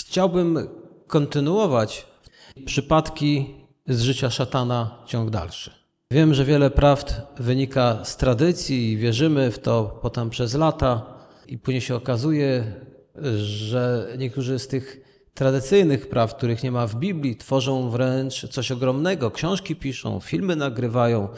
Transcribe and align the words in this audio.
Chciałbym 0.00 0.68
kontynuować 1.06 2.06
przypadki 2.64 3.54
z 3.88 4.00
życia 4.00 4.30
szatana 4.30 4.98
ciąg 5.06 5.30
dalszy. 5.30 5.70
Wiem, 6.10 6.34
że 6.34 6.44
wiele 6.44 6.70
prawd 6.70 7.22
wynika 7.38 8.04
z 8.04 8.16
tradycji 8.16 8.92
i 8.92 8.96
wierzymy 8.96 9.50
w 9.50 9.58
to 9.58 9.98
potem 10.02 10.30
przez 10.30 10.54
lata, 10.54 11.06
i 11.46 11.58
później 11.58 11.80
się 11.80 11.94
okazuje, 11.94 12.74
że 13.36 14.08
niektórzy 14.18 14.58
z 14.58 14.68
tych 14.68 15.00
tradycyjnych 15.34 16.08
praw, 16.08 16.34
których 16.34 16.62
nie 16.62 16.72
ma 16.72 16.86
w 16.86 16.96
Biblii, 16.96 17.36
tworzą 17.36 17.90
wręcz 17.90 18.48
coś 18.48 18.72
ogromnego. 18.72 19.30
Książki 19.30 19.76
piszą, 19.76 20.20
filmy 20.20 20.56
nagrywają, 20.56 21.28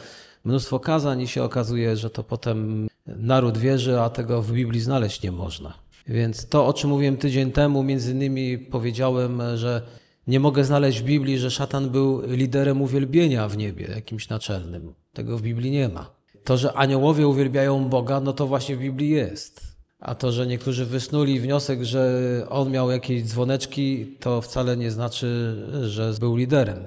mnóstwo 0.43 0.79
kazań 0.79 1.21
i 1.21 1.27
się 1.27 1.43
okazuje, 1.43 1.97
że 1.97 2.09
to 2.09 2.23
potem 2.23 2.87
naród 3.05 3.57
wierzy, 3.57 3.99
a 3.99 4.09
tego 4.09 4.41
w 4.41 4.51
Biblii 4.51 4.81
znaleźć 4.81 5.21
nie 5.21 5.31
można. 5.31 5.82
Więc 6.07 6.47
to, 6.47 6.67
o 6.67 6.73
czym 6.73 6.89
mówiłem 6.89 7.17
tydzień 7.17 7.51
temu, 7.51 7.83
między 7.83 8.11
innymi 8.11 8.57
powiedziałem, 8.57 9.41
że 9.55 9.81
nie 10.27 10.39
mogę 10.39 10.63
znaleźć 10.63 10.99
w 10.99 11.03
Biblii, 11.03 11.37
że 11.37 11.51
szatan 11.51 11.89
był 11.89 12.21
liderem 12.27 12.81
uwielbienia 12.81 13.47
w 13.47 13.57
niebie, 13.57 13.87
jakimś 13.95 14.29
naczelnym. 14.29 14.93
Tego 15.13 15.37
w 15.37 15.41
Biblii 15.41 15.71
nie 15.71 15.89
ma. 15.89 16.09
To, 16.43 16.57
że 16.57 16.73
aniołowie 16.73 17.27
uwielbiają 17.27 17.89
Boga, 17.89 18.19
no 18.19 18.33
to 18.33 18.47
właśnie 18.47 18.75
w 18.75 18.79
Biblii 18.79 19.09
jest. 19.09 19.61
A 19.99 20.15
to, 20.15 20.31
że 20.31 20.47
niektórzy 20.47 20.85
wysnuli 20.85 21.39
wniosek, 21.39 21.83
że 21.83 22.21
on 22.49 22.71
miał 22.71 22.91
jakieś 22.91 23.23
dzwoneczki, 23.23 24.17
to 24.19 24.41
wcale 24.41 24.77
nie 24.77 24.91
znaczy, 24.91 25.55
że 25.89 26.13
był 26.19 26.35
liderem. 26.35 26.77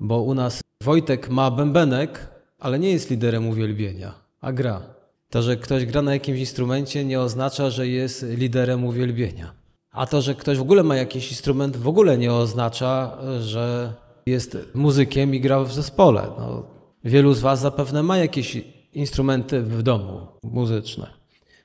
Bo 0.00 0.22
u 0.22 0.34
nas 0.34 0.60
Wojtek 0.82 1.28
ma 1.28 1.50
bębenek, 1.50 2.28
ale 2.58 2.78
nie 2.78 2.90
jest 2.90 3.10
liderem 3.10 3.48
uwielbienia, 3.48 4.14
a 4.40 4.52
gra. 4.52 4.82
To, 5.30 5.42
że 5.42 5.56
ktoś 5.56 5.86
gra 5.86 6.02
na 6.02 6.12
jakimś 6.12 6.38
instrumencie, 6.38 7.04
nie 7.04 7.20
oznacza, 7.20 7.70
że 7.70 7.88
jest 7.88 8.22
liderem 8.22 8.84
uwielbienia. 8.84 9.52
A 9.90 10.06
to, 10.06 10.22
że 10.22 10.34
ktoś 10.34 10.58
w 10.58 10.60
ogóle 10.60 10.82
ma 10.82 10.96
jakiś 10.96 11.30
instrument, 11.30 11.76
w 11.76 11.88
ogóle 11.88 12.18
nie 12.18 12.32
oznacza, 12.32 13.18
że 13.40 13.92
jest 14.26 14.58
muzykiem 14.74 15.34
i 15.34 15.40
gra 15.40 15.64
w 15.64 15.72
zespole. 15.72 16.22
No, 16.38 16.66
wielu 17.04 17.34
z 17.34 17.40
Was 17.40 17.60
zapewne 17.60 18.02
ma 18.02 18.18
jakieś 18.18 18.64
instrumenty 18.92 19.62
w 19.62 19.82
domu 19.82 20.26
muzyczne. 20.42 21.06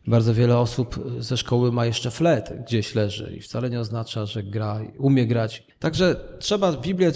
Bardzo 0.08 0.34
wiele 0.34 0.58
osób 0.58 1.00
ze 1.20 1.38
szkoły 1.38 1.72
ma 1.72 1.86
jeszcze 1.86 2.12
flet, 2.12 2.54
gdzieś 2.66 2.96
leży 2.96 3.34
i 3.38 3.42
wcale 3.42 3.70
nie 3.70 3.80
oznacza, 3.80 4.26
że 4.26 4.44
gra, 4.44 4.82
umie 4.98 5.28
grać. 5.28 5.64
Także 5.80 6.16
trzeba 6.40 6.72
Biblię 6.72 7.12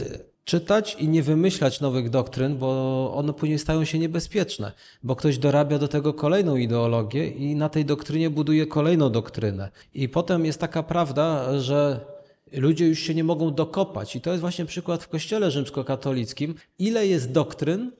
czytać 0.50 0.96
i 1.00 1.08
nie 1.08 1.24
wymyślać 1.24 1.82
nowych 1.82 2.10
doktryn, 2.10 2.58
bo 2.58 3.12
one 3.16 3.34
później 3.34 3.60
stają 3.60 3.86
się 3.86 4.00
niebezpieczne, 4.00 4.72
bo 5.04 5.16
ktoś 5.16 5.38
dorabia 5.38 5.80
do 5.80 5.88
tego 5.88 6.14
kolejną 6.14 6.56
ideologię 6.56 7.28
i 7.28 7.56
na 7.56 7.70
tej 7.70 7.86
doktrynie 7.86 8.30
buduje 8.30 8.68
kolejną 8.68 9.10
doktrynę. 9.10 9.70
I 9.94 10.10
potem 10.10 10.46
jest 10.46 10.60
taka 10.60 10.84
prawda, 10.84 11.60
że 11.60 12.00
ludzie 12.52 12.88
już 12.88 13.00
się 13.00 13.16
nie 13.16 13.24
mogą 13.24 13.54
dokopać. 13.54 14.16
I 14.16 14.22
to 14.22 14.30
jest 14.30 14.42
właśnie 14.42 14.66
przykład 14.66 15.04
w 15.04 15.08
Kościele 15.08 15.52
rzymskokatolickim. 15.52 16.56
Ile 16.80 17.08
jest 17.08 17.32
doktryn, 17.32 17.92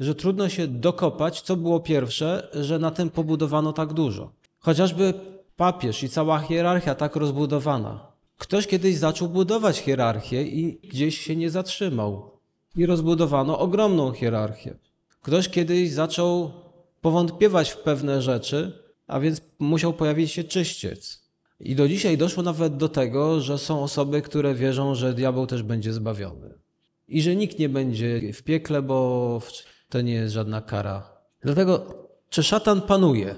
że 0.00 0.14
trudno 0.14 0.48
się 0.48 0.66
dokopać, 0.66 1.40
co 1.40 1.56
było 1.56 1.80
pierwsze, 1.80 2.48
że 2.54 2.78
na 2.78 2.90
tym 2.90 3.10
pobudowano 3.10 3.72
tak 3.72 3.92
dużo. 3.92 4.32
Chociażby 4.58 5.14
papież 5.56 6.02
i 6.02 6.08
cała 6.08 6.38
hierarchia 6.38 6.94
tak 6.94 7.16
rozbudowana. 7.16 8.17
Ktoś 8.38 8.66
kiedyś 8.66 8.96
zaczął 8.96 9.28
budować 9.28 9.78
hierarchię 9.78 10.42
i 10.42 10.88
gdzieś 10.88 11.18
się 11.18 11.36
nie 11.36 11.50
zatrzymał. 11.50 12.30
I 12.76 12.86
rozbudowano 12.86 13.58
ogromną 13.58 14.12
hierarchię. 14.12 14.76
Ktoś 15.22 15.48
kiedyś 15.48 15.92
zaczął 15.92 16.50
powątpiewać 17.00 17.70
w 17.70 17.76
pewne 17.76 18.22
rzeczy, 18.22 18.82
a 19.06 19.20
więc 19.20 19.40
musiał 19.58 19.92
pojawić 19.92 20.32
się 20.32 20.44
czyściec. 20.44 21.28
I 21.60 21.74
do 21.74 21.88
dzisiaj 21.88 22.18
doszło 22.18 22.42
nawet 22.42 22.76
do 22.76 22.88
tego, 22.88 23.40
że 23.40 23.58
są 23.58 23.82
osoby, 23.82 24.22
które 24.22 24.54
wierzą, 24.54 24.94
że 24.94 25.14
diabeł 25.14 25.46
też 25.46 25.62
będzie 25.62 25.92
zbawiony. 25.92 26.54
I 27.08 27.22
że 27.22 27.36
nikt 27.36 27.58
nie 27.58 27.68
będzie 27.68 28.32
w 28.32 28.42
piekle, 28.42 28.82
bo 28.82 29.40
to 29.88 30.00
nie 30.00 30.12
jest 30.12 30.34
żadna 30.34 30.60
kara. 30.60 31.10
Dlatego, 31.42 31.86
czy 32.30 32.42
szatan 32.42 32.80
panuje? 32.80 33.36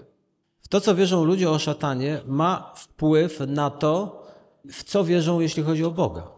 To, 0.68 0.80
co 0.80 0.94
wierzą 0.94 1.24
ludzie 1.24 1.50
o 1.50 1.58
szatanie, 1.58 2.20
ma 2.26 2.72
wpływ 2.76 3.40
na 3.46 3.70
to, 3.70 4.19
w 4.68 4.84
co 4.84 5.04
wierzą, 5.04 5.40
jeśli 5.40 5.62
chodzi 5.62 5.84
o 5.84 5.90
Boga. 5.90 6.28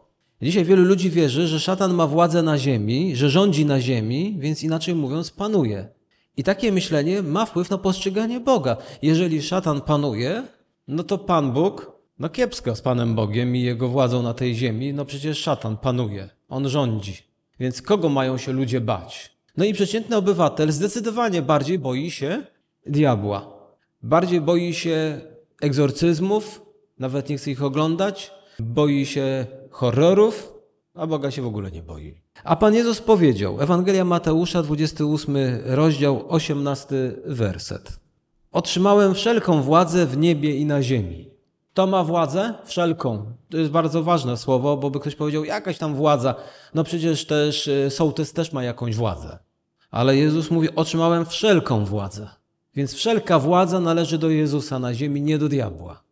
Dzisiaj 0.42 0.64
wielu 0.64 0.82
ludzi 0.82 1.10
wierzy, 1.10 1.46
że 1.48 1.60
szatan 1.60 1.94
ma 1.94 2.06
władzę 2.06 2.42
na 2.42 2.58
ziemi, 2.58 3.16
że 3.16 3.30
rządzi 3.30 3.66
na 3.66 3.80
ziemi, 3.80 4.36
więc 4.38 4.62
inaczej 4.62 4.94
mówiąc, 4.94 5.30
panuje. 5.30 5.88
I 6.36 6.44
takie 6.44 6.72
myślenie 6.72 7.22
ma 7.22 7.46
wpływ 7.46 7.70
na 7.70 7.78
postrzeganie 7.78 8.40
Boga. 8.40 8.76
Jeżeli 9.02 9.42
szatan 9.42 9.80
panuje, 9.80 10.42
no 10.88 11.02
to 11.02 11.18
Pan 11.18 11.52
Bóg, 11.52 11.92
no 12.18 12.28
kiepsko 12.28 12.76
z 12.76 12.80
Panem 12.80 13.14
Bogiem 13.14 13.56
i 13.56 13.62
jego 13.62 13.88
władzą 13.88 14.22
na 14.22 14.34
tej 14.34 14.54
ziemi, 14.54 14.94
no 14.94 15.04
przecież 15.04 15.38
szatan 15.38 15.76
panuje, 15.76 16.28
on 16.48 16.68
rządzi. 16.68 17.16
Więc 17.60 17.82
kogo 17.82 18.08
mają 18.08 18.38
się 18.38 18.52
ludzie 18.52 18.80
bać? 18.80 19.36
No 19.56 19.64
i 19.64 19.72
przeciętny 19.72 20.16
obywatel 20.16 20.72
zdecydowanie 20.72 21.42
bardziej 21.42 21.78
boi 21.78 22.10
się 22.10 22.42
diabła. 22.86 23.52
Bardziej 24.02 24.40
boi 24.40 24.74
się 24.74 25.20
egzorcyzmów, 25.60 26.62
nawet 27.02 27.28
nie 27.28 27.36
chce 27.36 27.50
ich 27.50 27.62
oglądać, 27.62 28.30
boi 28.58 29.06
się 29.06 29.46
horrorów, 29.70 30.52
a 30.94 31.06
Boga 31.06 31.30
się 31.30 31.42
w 31.42 31.46
ogóle 31.46 31.70
nie 31.70 31.82
boi. 31.82 32.22
A 32.44 32.56
Pan 32.56 32.74
Jezus 32.74 33.00
powiedział, 33.00 33.60
Ewangelia 33.60 34.04
Mateusza, 34.04 34.62
28 34.62 35.36
rozdział, 35.64 36.24
18 36.28 36.94
werset. 37.24 38.00
Otrzymałem 38.52 39.14
wszelką 39.14 39.62
władzę 39.62 40.06
w 40.06 40.16
niebie 40.16 40.56
i 40.56 40.64
na 40.64 40.82
ziemi. 40.82 41.30
To 41.74 41.86
ma 41.86 42.04
władzę? 42.04 42.54
Wszelką. 42.64 43.24
To 43.50 43.58
jest 43.58 43.70
bardzo 43.70 44.02
ważne 44.02 44.36
słowo, 44.36 44.76
bo 44.76 44.90
by 44.90 45.00
ktoś 45.00 45.14
powiedział, 45.14 45.44
jakaś 45.44 45.78
tam 45.78 45.94
władza. 45.94 46.34
No 46.74 46.84
przecież 46.84 47.26
też 47.26 47.66
y, 47.66 47.88
sołtys 47.90 48.32
też 48.32 48.52
ma 48.52 48.64
jakąś 48.64 48.94
władzę. 48.96 49.38
Ale 49.90 50.16
Jezus 50.16 50.50
mówi, 50.50 50.74
otrzymałem 50.74 51.26
wszelką 51.26 51.84
władzę. 51.84 52.28
Więc 52.74 52.94
wszelka 52.94 53.38
władza 53.38 53.80
należy 53.80 54.18
do 54.18 54.30
Jezusa 54.30 54.78
na 54.78 54.94
ziemi, 54.94 55.22
nie 55.22 55.38
do 55.38 55.48
diabła. 55.48 56.02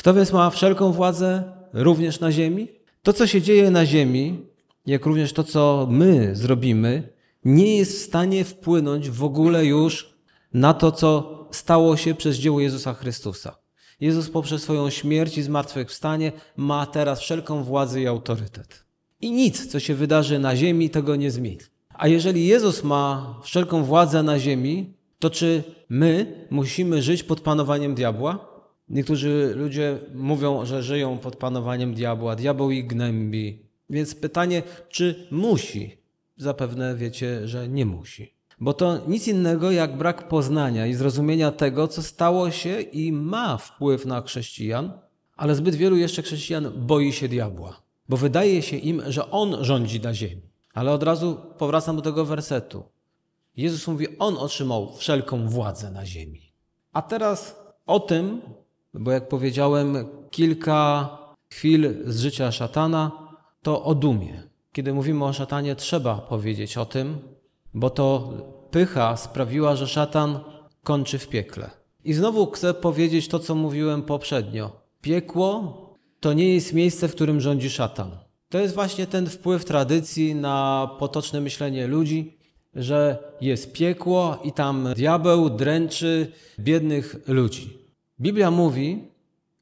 Kto 0.00 0.14
więc 0.14 0.32
ma 0.32 0.50
wszelką 0.50 0.92
władzę 0.92 1.52
również 1.72 2.20
na 2.20 2.32
ziemi? 2.32 2.68
To, 3.02 3.12
co 3.12 3.26
się 3.26 3.42
dzieje 3.42 3.70
na 3.70 3.86
ziemi, 3.86 4.46
jak 4.86 5.06
również 5.06 5.32
to, 5.32 5.44
co 5.44 5.88
my 5.90 6.36
zrobimy, 6.36 7.12
nie 7.44 7.76
jest 7.76 7.92
w 7.92 8.04
stanie 8.04 8.44
wpłynąć 8.44 9.10
w 9.10 9.24
ogóle 9.24 9.66
już 9.66 10.14
na 10.54 10.74
to, 10.74 10.92
co 10.92 11.38
stało 11.50 11.96
się 11.96 12.14
przez 12.14 12.36
dzieło 12.36 12.60
Jezusa 12.60 12.94
Chrystusa. 12.94 13.56
Jezus 14.00 14.30
poprzez 14.30 14.62
swoją 14.62 14.90
śmierć 14.90 15.38
i 15.38 15.42
zmartwychwstanie 15.42 16.32
ma 16.56 16.86
teraz 16.86 17.20
wszelką 17.20 17.64
władzę 17.64 18.00
i 18.00 18.06
autorytet. 18.06 18.84
I 19.20 19.32
nic, 19.32 19.66
co 19.66 19.80
się 19.80 19.94
wydarzy 19.94 20.38
na 20.38 20.56
ziemi, 20.56 20.90
tego 20.90 21.16
nie 21.16 21.30
zmieni. 21.30 21.58
A 21.94 22.08
jeżeli 22.08 22.46
Jezus 22.46 22.84
ma 22.84 23.34
wszelką 23.42 23.84
władzę 23.84 24.22
na 24.22 24.38
ziemi, 24.38 24.94
to 25.18 25.30
czy 25.30 25.62
my 25.88 26.46
musimy 26.50 27.02
żyć 27.02 27.22
pod 27.22 27.40
panowaniem 27.40 27.94
diabła? 27.94 28.49
Niektórzy 28.90 29.52
ludzie 29.56 29.98
mówią, 30.14 30.66
że 30.66 30.82
żyją 30.82 31.18
pod 31.18 31.36
panowaniem 31.36 31.94
diabła, 31.94 32.36
diabeł 32.36 32.70
ich 32.70 32.86
gnębi. 32.86 33.62
Więc 33.90 34.14
pytanie, 34.14 34.62
czy 34.88 35.26
musi? 35.30 35.98
Zapewne 36.36 36.96
wiecie, 36.96 37.48
że 37.48 37.68
nie 37.68 37.86
musi. 37.86 38.34
Bo 38.60 38.74
to 38.74 38.98
nic 39.08 39.28
innego 39.28 39.70
jak 39.70 39.98
brak 39.98 40.28
poznania 40.28 40.86
i 40.86 40.94
zrozumienia 40.94 41.52
tego, 41.52 41.88
co 41.88 42.02
stało 42.02 42.50
się 42.50 42.80
i 42.80 43.12
ma 43.12 43.56
wpływ 43.56 44.06
na 44.06 44.22
chrześcijan, 44.22 44.92
ale 45.36 45.54
zbyt 45.54 45.74
wielu 45.74 45.96
jeszcze 45.96 46.22
chrześcijan 46.22 46.72
boi 46.76 47.12
się 47.12 47.28
diabła, 47.28 47.80
bo 48.08 48.16
wydaje 48.16 48.62
się 48.62 48.76
im, 48.76 49.02
że 49.06 49.30
on 49.30 49.64
rządzi 49.64 50.00
na 50.00 50.14
ziemi. 50.14 50.42
Ale 50.74 50.92
od 50.92 51.02
razu 51.02 51.36
powracam 51.58 51.96
do 51.96 52.02
tego 52.02 52.24
wersetu. 52.24 52.84
Jezus 53.56 53.88
mówi, 53.88 54.18
on 54.18 54.36
otrzymał 54.36 54.96
wszelką 54.96 55.48
władzę 55.48 55.90
na 55.90 56.06
ziemi. 56.06 56.52
A 56.92 57.02
teraz 57.02 57.56
o 57.86 58.00
tym, 58.00 58.40
bo 58.94 59.10
jak 59.10 59.28
powiedziałem, 59.28 59.96
kilka 60.30 61.08
chwil 61.50 61.94
z 62.06 62.20
życia 62.20 62.52
szatana, 62.52 63.10
to 63.62 63.84
o 63.84 63.94
dumie. 63.94 64.42
Kiedy 64.72 64.92
mówimy 64.92 65.24
o 65.24 65.32
szatanie, 65.32 65.76
trzeba 65.76 66.14
powiedzieć 66.14 66.78
o 66.78 66.86
tym, 66.86 67.18
bo 67.74 67.90
to 67.90 68.32
pycha 68.70 69.16
sprawiła, 69.16 69.76
że 69.76 69.86
szatan 69.86 70.40
kończy 70.82 71.18
w 71.18 71.28
piekle. 71.28 71.70
I 72.04 72.12
znowu 72.12 72.50
chcę 72.50 72.74
powiedzieć 72.74 73.28
to, 73.28 73.38
co 73.38 73.54
mówiłem 73.54 74.02
poprzednio. 74.02 74.70
Piekło 75.00 75.80
to 76.20 76.32
nie 76.32 76.54
jest 76.54 76.72
miejsce, 76.72 77.08
w 77.08 77.14
którym 77.14 77.40
rządzi 77.40 77.70
szatan. 77.70 78.10
To 78.48 78.58
jest 78.58 78.74
właśnie 78.74 79.06
ten 79.06 79.26
wpływ 79.26 79.64
tradycji 79.64 80.34
na 80.34 80.88
potoczne 80.98 81.40
myślenie 81.40 81.86
ludzi, 81.86 82.38
że 82.74 83.18
jest 83.40 83.72
piekło 83.72 84.38
i 84.44 84.52
tam 84.52 84.88
diabeł 84.96 85.50
dręczy 85.50 86.32
biednych 86.58 87.16
ludzi. 87.26 87.79
Biblia 88.20 88.50
mówi, 88.50 89.08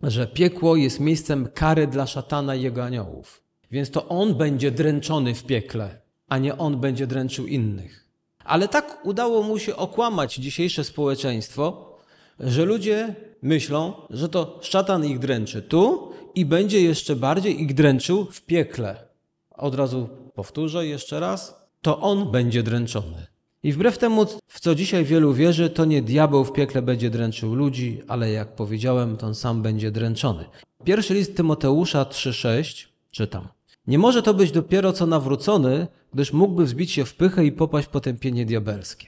że 0.03 0.27
piekło 0.27 0.77
jest 0.77 1.01
miejscem 1.01 1.49
kary 1.55 1.87
dla 1.87 2.07
szatana 2.07 2.55
i 2.55 2.63
jego 2.63 2.85
aniołów. 2.85 3.43
Więc 3.71 3.91
to 3.91 4.09
on 4.09 4.35
będzie 4.35 4.71
dręczony 4.71 5.35
w 5.35 5.45
piekle, 5.45 6.01
a 6.29 6.39
nie 6.39 6.59
on 6.59 6.81
będzie 6.81 7.07
dręczył 7.07 7.47
innych. 7.47 8.09
Ale 8.45 8.69
tak 8.69 9.01
udało 9.05 9.43
mu 9.43 9.59
się 9.59 9.77
okłamać 9.77 10.35
dzisiejsze 10.35 10.85
społeczeństwo, 10.85 11.97
że 12.41 12.65
ludzie 12.65 13.15
myślą, 13.43 13.93
że 14.11 14.29
to 14.29 14.59
szatan 14.63 15.05
ich 15.05 15.19
dręczy 15.19 15.63
tu 15.63 16.13
i 16.35 16.45
będzie 16.45 16.83
jeszcze 16.83 17.17
bardziej 17.17 17.63
ich 17.63 17.75
dręczył 17.75 18.25
w 18.25 18.43
piekle. 18.43 19.09
Od 19.51 19.75
razu 19.75 20.09
powtórzę 20.35 20.87
jeszcze 20.87 21.21
raz, 21.21 21.69
to 21.83 22.01
on 22.01 22.31
będzie 22.31 22.63
dręczony. 22.63 23.27
I 23.63 23.73
wbrew 23.73 23.99
temu, 23.99 24.27
w 24.47 24.61
co 24.61 24.75
dzisiaj 24.75 25.05
wielu 25.05 25.33
wierzy, 25.33 25.71
to 25.71 25.85
nie 25.85 26.03
diabeł 26.03 26.45
w 26.45 26.53
piekle 26.53 26.83
będzie 26.83 27.11
dręczył 27.11 27.55
ludzi, 27.55 28.03
ale 28.09 28.31
jak 28.31 28.55
powiedziałem, 28.55 29.17
to 29.17 29.27
on 29.27 29.35
sam 29.35 29.63
będzie 29.63 29.91
dręczony. 29.91 30.45
Pierwszy 30.85 31.15
list 31.15 31.37
Tymoteusza 31.37 32.03
3,6 32.03 32.87
czytam. 33.11 33.49
Nie 33.87 33.99
może 33.99 34.23
to 34.23 34.35
być 34.35 34.53
dopiero 34.53 34.93
co 34.93 35.07
nawrócony, 35.07 35.87
gdyż 36.15 36.33
mógłby 36.33 36.65
wzbić 36.65 36.93
się 36.93 37.05
w 37.05 37.15
pychę 37.15 37.45
i 37.45 37.53
popaść 37.53 37.89
w 37.89 37.91
potępienie 37.91 38.47
diabelskie. 38.47 39.07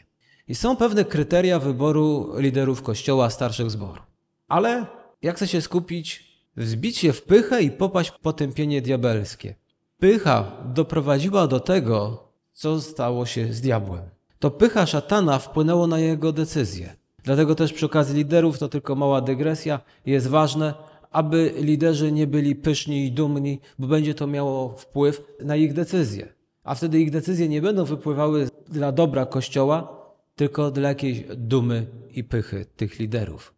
I 0.49 0.55
są 0.55 0.77
pewne 0.77 1.05
kryteria 1.05 1.59
wyboru 1.59 2.33
liderów 2.37 2.83
kościoła, 2.83 3.31
starszych 3.31 3.71
zborów. 3.71 4.03
Ale 4.49 4.87
jak 5.23 5.37
chcę 5.37 5.49
się 5.49 5.61
skupić, 5.61 6.25
wzbić 6.57 6.99
się 6.99 7.13
w 7.13 7.23
pychę 7.23 7.63
i 7.63 7.71
popaść 7.71 8.11
w 8.11 8.19
potępienie 8.19 8.83
diabelskie. 8.83 9.55
Pycha 9.99 10.53
doprowadziła 10.65 11.47
do 11.47 11.61
tego, 11.61 12.25
co 12.53 12.81
stało 12.81 13.27
się 13.27 13.53
z 13.53 13.61
diabłem. 13.61 14.03
To 14.41 14.51
pycha 14.51 14.87
szatana 14.87 15.39
wpłynęło 15.39 15.87
na 15.87 15.99
jego 15.99 16.33
decyzje. 16.33 16.97
Dlatego 17.25 17.55
też 17.55 17.73
przy 17.73 17.87
okazji 17.87 18.17
liderów, 18.17 18.59
to 18.59 18.69
tylko 18.69 18.95
mała 18.95 19.21
dygresja, 19.21 19.81
jest 20.07 20.27
ważne, 20.27 20.75
aby 21.11 21.53
liderzy 21.59 22.13
nie 22.13 22.27
byli 22.27 22.57
pyszni 22.57 23.07
i 23.07 23.13
dumni, 23.13 23.61
bo 23.79 23.87
będzie 23.87 24.15
to 24.15 24.27
miało 24.27 24.77
wpływ 24.77 25.23
na 25.45 25.57
ich 25.57 25.73
decyzje. 25.73 26.33
A 26.65 26.75
wtedy 26.75 27.01
ich 27.01 27.11
decyzje 27.11 27.49
nie 27.49 27.63
będą 27.63 27.85
wypływały 27.85 28.49
dla 28.69 28.93
dobra 28.93 29.27
Kościoła, 29.27 30.01
tylko 30.37 30.71
dla 30.71 30.89
jakiejś 30.89 31.23
dumy 31.37 31.87
i 32.11 32.25
pychy 32.25 32.67
tych 32.77 32.99
liderów. 32.99 33.55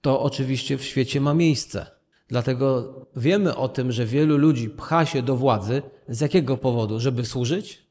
To 0.00 0.22
oczywiście 0.22 0.78
w 0.78 0.84
świecie 0.84 1.20
ma 1.20 1.34
miejsce. 1.34 1.86
Dlatego 2.28 2.94
wiemy 3.16 3.56
o 3.56 3.68
tym, 3.68 3.92
że 3.92 4.06
wielu 4.06 4.36
ludzi 4.36 4.70
pcha 4.70 5.04
się 5.04 5.22
do 5.22 5.36
władzy. 5.36 5.82
Z 6.08 6.20
jakiego 6.20 6.56
powodu? 6.56 7.00
Żeby 7.00 7.24
służyć? 7.24 7.85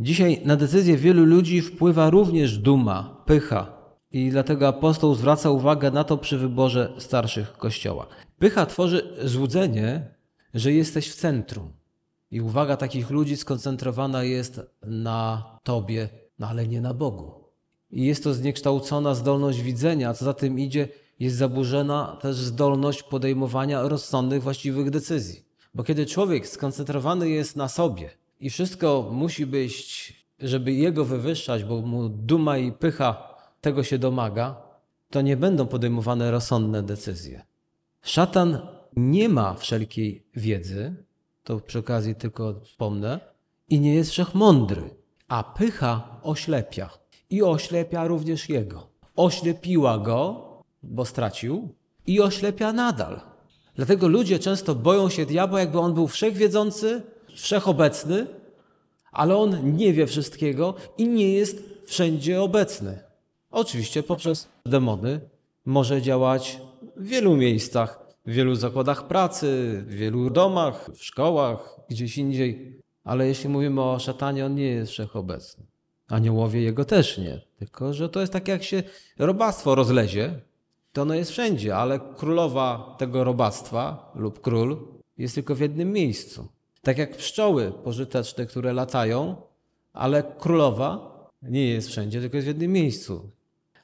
Dzisiaj 0.00 0.40
na 0.44 0.56
decyzję 0.56 0.96
wielu 0.96 1.24
ludzi 1.24 1.60
wpływa 1.60 2.10
również 2.10 2.58
duma, 2.58 3.22
pycha. 3.26 3.72
I 4.12 4.30
dlatego 4.30 4.68
apostoł 4.68 5.14
zwraca 5.14 5.50
uwagę 5.50 5.90
na 5.90 6.04
to 6.04 6.18
przy 6.18 6.38
wyborze 6.38 6.92
starszych 6.98 7.52
kościoła. 7.52 8.06
Pycha 8.38 8.66
tworzy 8.66 9.14
złudzenie, 9.24 10.14
że 10.54 10.72
jesteś 10.72 11.10
w 11.10 11.14
centrum. 11.14 11.72
I 12.30 12.40
uwaga 12.40 12.76
takich 12.76 13.10
ludzi 13.10 13.36
skoncentrowana 13.36 14.24
jest 14.24 14.60
na 14.82 15.44
Tobie, 15.62 16.08
no 16.38 16.48
ale 16.48 16.66
nie 16.66 16.80
na 16.80 16.94
Bogu. 16.94 17.44
I 17.90 18.04
jest 18.04 18.24
to 18.24 18.34
zniekształcona 18.34 19.14
zdolność 19.14 19.62
widzenia, 19.62 20.14
co 20.14 20.24
za 20.24 20.34
tym 20.34 20.58
idzie, 20.58 20.88
jest 21.18 21.36
zaburzona 21.36 22.18
też 22.20 22.36
zdolność 22.36 23.02
podejmowania 23.02 23.82
rozsądnych, 23.82 24.42
właściwych 24.42 24.90
decyzji. 24.90 25.44
Bo 25.74 25.84
kiedy 25.84 26.06
człowiek 26.06 26.48
skoncentrowany 26.48 27.28
jest 27.30 27.56
na 27.56 27.68
sobie 27.68 28.19
i 28.40 28.50
wszystko 28.50 29.08
musi 29.12 29.46
być, 29.46 30.12
żeby 30.38 30.72
jego 30.72 31.04
wywyższać, 31.04 31.64
bo 31.64 31.80
mu 31.80 32.08
duma 32.08 32.58
i 32.58 32.72
pycha 32.72 33.34
tego 33.60 33.82
się 33.82 33.98
domaga, 33.98 34.62
to 35.10 35.20
nie 35.20 35.36
będą 35.36 35.66
podejmowane 35.66 36.30
rozsądne 36.30 36.82
decyzje. 36.82 37.42
Szatan 38.02 38.58
nie 38.96 39.28
ma 39.28 39.54
wszelkiej 39.54 40.26
wiedzy, 40.36 40.94
to 41.44 41.60
przy 41.60 41.78
okazji 41.78 42.14
tylko 42.14 42.60
wspomnę, 42.60 43.20
i 43.68 43.80
nie 43.80 43.94
jest 43.94 44.10
wszechmądry, 44.10 44.90
a 45.28 45.44
pycha 45.44 46.20
oślepia. 46.22 46.90
I 47.30 47.42
oślepia 47.42 48.06
również 48.06 48.48
jego. 48.48 48.86
Oślepiła 49.16 49.98
go, 49.98 50.46
bo 50.82 51.04
stracił, 51.04 51.74
i 52.06 52.20
oślepia 52.20 52.72
nadal. 52.72 53.20
Dlatego 53.74 54.08
ludzie 54.08 54.38
często 54.38 54.74
boją 54.74 55.08
się 55.08 55.26
diabła, 55.26 55.60
jakby 55.60 55.78
on 55.78 55.94
był 55.94 56.08
wszechwiedzący, 56.08 57.02
wszechobecny, 57.34 58.26
ale 59.12 59.36
on 59.36 59.76
nie 59.76 59.92
wie 59.92 60.06
wszystkiego 60.06 60.74
i 60.98 61.08
nie 61.08 61.32
jest 61.32 61.62
wszędzie 61.86 62.42
obecny. 62.42 62.98
Oczywiście 63.50 64.02
poprzez 64.02 64.48
demony 64.66 65.20
może 65.64 66.02
działać 66.02 66.60
w 66.96 67.06
wielu 67.06 67.36
miejscach, 67.36 68.00
w 68.26 68.32
wielu 68.32 68.54
zakładach 68.54 69.06
pracy, 69.06 69.82
w 69.86 69.94
wielu 69.94 70.30
domach, 70.30 70.90
w 70.94 71.04
szkołach, 71.04 71.76
gdzieś 71.88 72.18
indziej. 72.18 72.80
Ale 73.04 73.26
jeśli 73.26 73.48
mówimy 73.48 73.82
o 73.82 73.98
szatanie, 73.98 74.46
on 74.46 74.54
nie 74.54 74.68
jest 74.68 74.92
wszechobecny. 74.92 75.64
Aniołowie 76.08 76.62
jego 76.62 76.84
też 76.84 77.18
nie. 77.18 77.40
Tylko, 77.58 77.94
że 77.94 78.08
to 78.08 78.20
jest 78.20 78.32
tak, 78.32 78.48
jak 78.48 78.62
się 78.62 78.82
robactwo 79.18 79.74
rozlezie, 79.74 80.40
to 80.92 81.02
ono 81.02 81.14
jest 81.14 81.30
wszędzie, 81.30 81.76
ale 81.76 82.00
królowa 82.16 82.96
tego 82.98 83.24
robactwa 83.24 84.12
lub 84.14 84.40
król 84.40 84.88
jest 85.18 85.34
tylko 85.34 85.54
w 85.54 85.60
jednym 85.60 85.92
miejscu. 85.92 86.48
Tak 86.82 86.98
jak 86.98 87.16
pszczoły 87.16 87.72
pożyteczne, 87.84 88.46
które 88.46 88.72
latają, 88.72 89.36
ale 89.92 90.22
królowa 90.38 91.10
nie 91.42 91.68
jest 91.68 91.88
wszędzie, 91.88 92.20
tylko 92.20 92.36
jest 92.36 92.46
w 92.46 92.48
jednym 92.48 92.72
miejscu. 92.72 93.30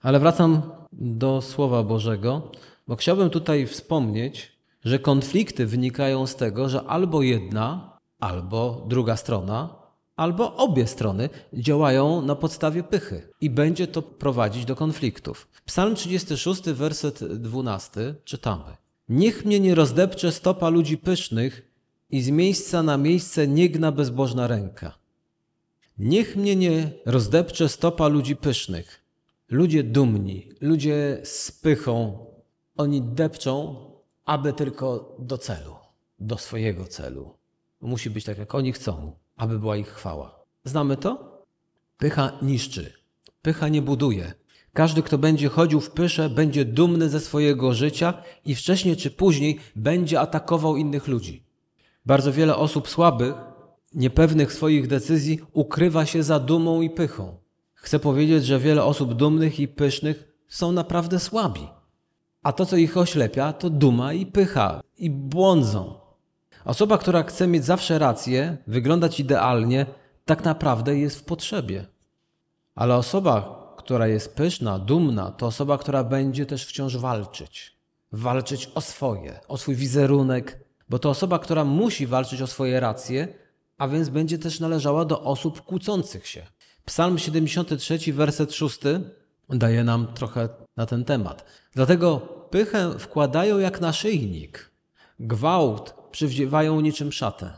Ale 0.03 0.21
wracam 0.21 0.63
do 0.93 1.43
Słowa 1.43 1.83
Bożego, 1.83 2.51
bo 2.89 2.97
chciałbym 2.97 3.31
tutaj 3.31 3.67
wspomnieć, 3.67 4.53
że 4.85 4.99
konflikty 4.99 5.67
wynikają 5.67 6.27
z 6.27 6.37
tego, 6.37 6.69
że 6.69 6.83
albo 6.83 7.23
jedna, 7.23 7.99
albo 8.21 8.85
druga 8.89 9.17
strona, 9.17 9.87
albo 10.17 10.57
obie 10.57 10.87
strony 10.87 11.29
działają 11.53 12.23
na 12.23 12.35
podstawie 12.35 12.83
pychy 12.83 13.29
i 13.41 13.51
będzie 13.51 13.87
to 13.87 14.03
prowadzić 14.03 14.65
do 14.65 14.77
konfliktów. 14.77 15.49
Psalm 15.65 15.95
36, 15.95 16.63
werset 16.63 17.25
12 17.25 18.15
czytamy: 18.25 18.77
Niech 19.09 19.45
mnie 19.45 19.61
nie 19.61 19.75
rozdepcze 19.75 20.33
stopa 20.33 20.69
ludzi 20.69 20.99
pysznych 20.99 21.66
i 22.11 22.23
z 22.23 22.31
miejsca 22.31 22.83
na 22.83 22.97
miejsce 22.97 23.49
nie 23.49 23.71
gna 23.71 23.93
bezbożna 23.93 24.47
ręka. 24.47 24.99
Niech 25.99 26.37
mnie 26.37 26.57
nie 26.57 26.91
rozdepcze 27.07 27.69
stopa 27.69 28.09
ludzi 28.09 28.37
pysznych. 28.37 29.03
Ludzie 29.49 29.83
dumni, 29.83 30.49
ludzie 30.61 31.21
z 31.25 31.53
pychą, 31.53 32.27
oni 32.77 33.03
depczą, 33.03 33.77
aby 34.25 34.53
tylko 34.53 35.17
do 35.19 35.39
celu, 35.39 35.75
do 36.19 36.39
swojego 36.39 36.85
celu. 36.85 37.35
Musi 37.81 38.11
być 38.11 38.25
tak, 38.25 38.39
jak 38.39 38.55
oni 38.55 38.73
chcą, 38.73 39.13
aby 39.37 39.59
była 39.59 39.77
ich 39.77 39.89
chwała. 39.89 40.45
Znamy 40.65 40.97
to? 40.97 41.43
Pycha 41.99 42.33
niszczy, 42.43 42.93
pycha 43.43 43.69
nie 43.69 43.83
buduje. 43.83 44.33
Każdy, 44.73 45.03
kto 45.03 45.19
będzie 45.19 45.49
chodził 45.49 45.81
w 45.81 45.91
pysze, 45.91 46.31
będzie 46.31 46.65
dumny 46.65 47.09
ze 47.09 47.21
swojego 47.21 47.75
życia 47.75 48.23
i 48.45 48.55
wcześniej 48.55 48.97
czy 48.97 49.11
później 49.11 49.59
będzie 49.77 50.21
atakował 50.21 50.77
innych 50.77 51.09
ludzi. 51.09 51.46
Bardzo 52.07 52.33
wiele 52.33 52.57
osób 52.57 52.89
słabych, 52.89 53.35
niepewnych 53.95 54.53
swoich 54.53 54.87
decyzji, 54.87 55.41
ukrywa 55.53 56.07
się 56.07 56.23
za 56.23 56.41
dumą 56.41 56.81
i 56.81 56.91
pychą. 56.91 57.37
Chcę 57.75 57.99
powiedzieć, 57.99 58.45
że 58.45 58.59
wiele 58.59 58.85
osób 58.85 59.15
dumnych 59.15 59.61
i 59.61 59.69
pysznych 59.69 60.33
są 60.49 60.73
naprawdę 60.73 61.21
słabi. 61.21 61.69
A 62.43 62.53
to, 62.53 62.67
co 62.67 62.77
ich 62.77 62.97
oślepia, 62.97 63.53
to 63.53 63.71
duma 63.71 64.13
i 64.13 64.27
pycha, 64.27 64.81
i 64.99 65.11
błądzą. 65.11 65.95
Osoba, 66.65 66.99
która 66.99 67.23
chce 67.23 67.47
mieć 67.47 67.65
zawsze 67.65 67.99
rację, 67.99 68.57
wyglądać 68.67 69.21
idealnie, 69.21 69.87
tak 70.25 70.45
naprawdę 70.45 70.99
jest 70.99 71.19
w 71.19 71.25
potrzebie. 71.25 71.87
Ale 72.75 72.97
osoba, 72.97 73.67
która 73.77 74.07
jest 74.07 74.35
pyszna, 74.35 74.79
dumna, 74.79 75.31
to 75.31 75.47
osoba, 75.47 75.79
która 75.79 76.05
będzie 76.05 76.47
też 76.47 76.67
wciąż 76.67 76.97
walczyć. 76.97 77.77
Walczyć 78.13 78.71
o 78.75 78.81
swoje, 78.81 79.41
o 79.49 79.57
swój 79.59 79.75
wizerunek, 79.75 80.66
bo 80.89 80.99
to 80.99 81.11
osoba, 81.11 81.39
która 81.39 81.65
musi 81.65 82.07
walczyć 82.07 82.43
o 82.43 82.47
swoje 82.47 82.81
racje, 82.81 83.29
a 83.79 83.89
więc 83.89 84.09
będzie 84.09 84.39
też 84.39 84.61
należała 84.61 85.05
do 85.05 85.23
osób 85.23 85.63
kłócących 85.63 86.27
się. 86.27 86.47
Psalm 86.85 87.19
73, 87.19 88.13
werset 88.13 88.55
6 88.55 88.79
daje 89.49 89.85
nam 89.85 90.07
trochę 90.15 90.49
na 90.77 90.87
ten 90.87 91.05
temat. 91.05 91.45
Dlatego 91.75 92.21
pychę 92.51 92.99
wkładają 92.99 93.59
jak 93.59 93.81
naszyjnik, 93.81 94.71
gwałt 95.21 95.95
przywdziewają 96.11 96.81
niczym 96.81 97.13
szatę. 97.13 97.53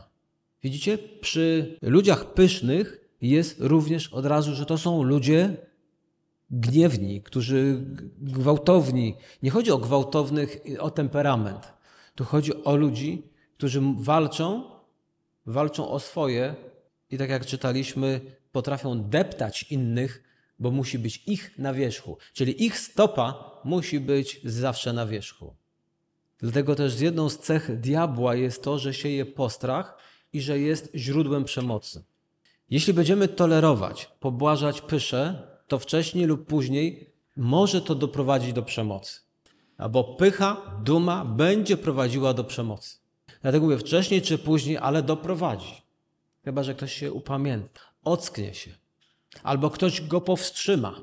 Widzicie, 0.63 0.97
przy 0.97 1.77
ludziach 1.81 2.33
pysznych 2.33 3.09
jest 3.21 3.55
również 3.59 4.13
od 4.13 4.25
razu, 4.25 4.55
że 4.55 4.65
to 4.65 4.77
są 4.77 5.03
ludzie 5.03 5.57
gniewni, 6.51 7.21
którzy 7.21 7.85
gwałtowni. 8.17 9.15
Nie 9.43 9.51
chodzi 9.51 9.71
o 9.71 9.77
gwałtownych, 9.77 10.59
o 10.79 10.91
temperament. 10.91 11.73
Tu 12.19 12.25
chodzi 12.25 12.63
o 12.63 12.75
ludzi, 12.75 13.23
którzy 13.57 13.81
walczą, 13.97 14.63
walczą 15.45 15.89
o 15.89 15.99
swoje 15.99 16.55
i 17.11 17.17
tak 17.17 17.29
jak 17.29 17.45
czytaliśmy, 17.45 18.21
potrafią 18.51 19.03
deptać 19.03 19.63
innych, 19.63 20.23
bo 20.59 20.71
musi 20.71 20.99
być 20.99 21.23
ich 21.27 21.57
na 21.57 21.73
wierzchu. 21.73 22.17
Czyli 22.33 22.65
ich 22.65 22.79
stopa 22.79 23.51
musi 23.63 23.99
być 23.99 24.41
zawsze 24.43 24.93
na 24.93 25.05
wierzchu. 25.05 25.55
Dlatego 26.37 26.75
też 26.75 26.93
z 26.93 26.99
jedną 26.99 27.29
z 27.29 27.39
cech 27.39 27.79
diabła 27.79 28.35
jest 28.35 28.63
to, 28.63 28.79
że 28.79 28.93
sieje 28.93 29.25
postrach 29.25 29.97
i 30.33 30.41
że 30.41 30.59
jest 30.59 30.91
źródłem 30.95 31.43
przemocy. 31.43 32.03
Jeśli 32.69 32.93
będziemy 32.93 33.27
tolerować, 33.27 34.11
pobłażać 34.19 34.81
pysze, 34.81 35.47
to 35.67 35.79
wcześniej 35.79 36.25
lub 36.25 36.45
później 36.45 37.13
może 37.37 37.81
to 37.81 37.95
doprowadzić 37.95 38.53
do 38.53 38.63
przemocy. 38.63 39.28
Albo 39.79 40.03
pycha, 40.03 40.57
duma 40.83 41.25
będzie 41.25 41.77
prowadziła 41.77 42.33
do 42.33 42.43
przemocy. 42.43 42.97
Dlatego 43.41 43.65
mówię 43.65 43.77
wcześniej 43.77 44.21
czy 44.21 44.37
później, 44.37 44.77
ale 44.77 45.03
doprowadzi. 45.03 45.81
Chyba, 46.45 46.63
że 46.63 46.75
ktoś 46.75 46.93
się 46.93 47.11
upamięta, 47.11 47.81
ocknie 48.03 48.53
się, 48.53 48.71
albo 49.43 49.69
ktoś 49.69 50.01
go 50.01 50.21
powstrzyma. 50.21 50.95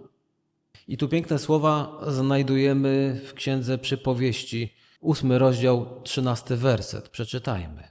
I 0.89 0.97
tu 0.97 1.09
piękne 1.09 1.39
słowa 1.39 2.01
znajdujemy 2.07 3.21
w 3.27 3.35
Księdze 3.35 3.79
Przypowieści, 3.79 4.75
ósmy 5.01 5.39
rozdział, 5.39 6.01
trzynasty 6.03 6.57
werset. 6.57 7.09
Przeczytajmy. 7.09 7.89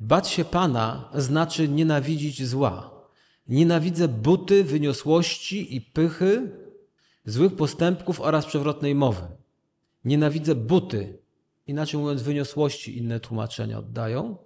Bać 0.00 0.28
się 0.28 0.44
Pana 0.44 1.10
znaczy 1.14 1.68
nienawidzić 1.68 2.46
zła. 2.46 2.90
Nienawidzę 3.48 4.08
buty, 4.08 4.64
wyniosłości 4.64 5.76
i 5.76 5.80
pychy, 5.80 6.50
złych 7.24 7.56
postępków 7.56 8.20
oraz 8.20 8.46
przewrotnej 8.46 8.94
mowy. 8.94 9.37
Nienawidzę 10.04 10.54
buty, 10.54 11.18
inaczej 11.66 12.00
mówiąc 12.00 12.22
wyniosłości, 12.22 12.98
inne 12.98 13.20
tłumaczenia 13.20 13.78
oddają, 13.78 14.36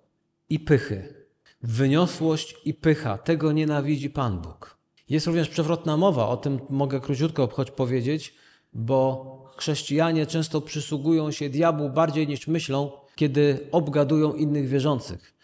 i 0.49 0.61
pychy. 0.61 1.15
Wyniosłość 1.63 2.55
i 2.65 2.75
pycha, 2.75 3.19
tego 3.19 3.53
nienawidzi 3.53 4.11
Pan 4.11 4.41
Bóg. 4.41 4.77
Jest 5.09 5.27
również 5.27 5.49
przewrotna 5.49 5.97
mowa, 5.97 6.29
o 6.29 6.37
tym 6.37 6.61
mogę 6.71 7.01
króciutko 7.01 7.49
choć 7.49 7.71
powiedzieć, 7.71 8.35
bo 8.73 9.53
chrześcijanie 9.57 10.27
często 10.27 10.61
przysługują 10.61 11.31
się 11.31 11.51
diabłu 11.51 11.91
bardziej 11.91 12.29
niż 12.29 12.47
myślą, 12.47 12.93
kiedy 13.17 13.69
obgadują 13.73 14.35
innych 14.35 14.69
wierzących, 14.69 15.35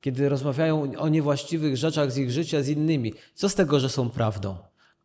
kiedy 0.00 0.28
rozmawiają 0.28 0.92
o 0.98 1.08
niewłaściwych 1.08 1.76
rzeczach 1.76 2.12
z 2.12 2.18
ich 2.18 2.30
życia 2.30 2.62
z 2.62 2.68
innymi. 2.68 3.14
Co 3.34 3.48
z 3.48 3.54
tego, 3.54 3.80
że 3.80 3.88
są 3.88 4.10
prawdą? 4.10 4.56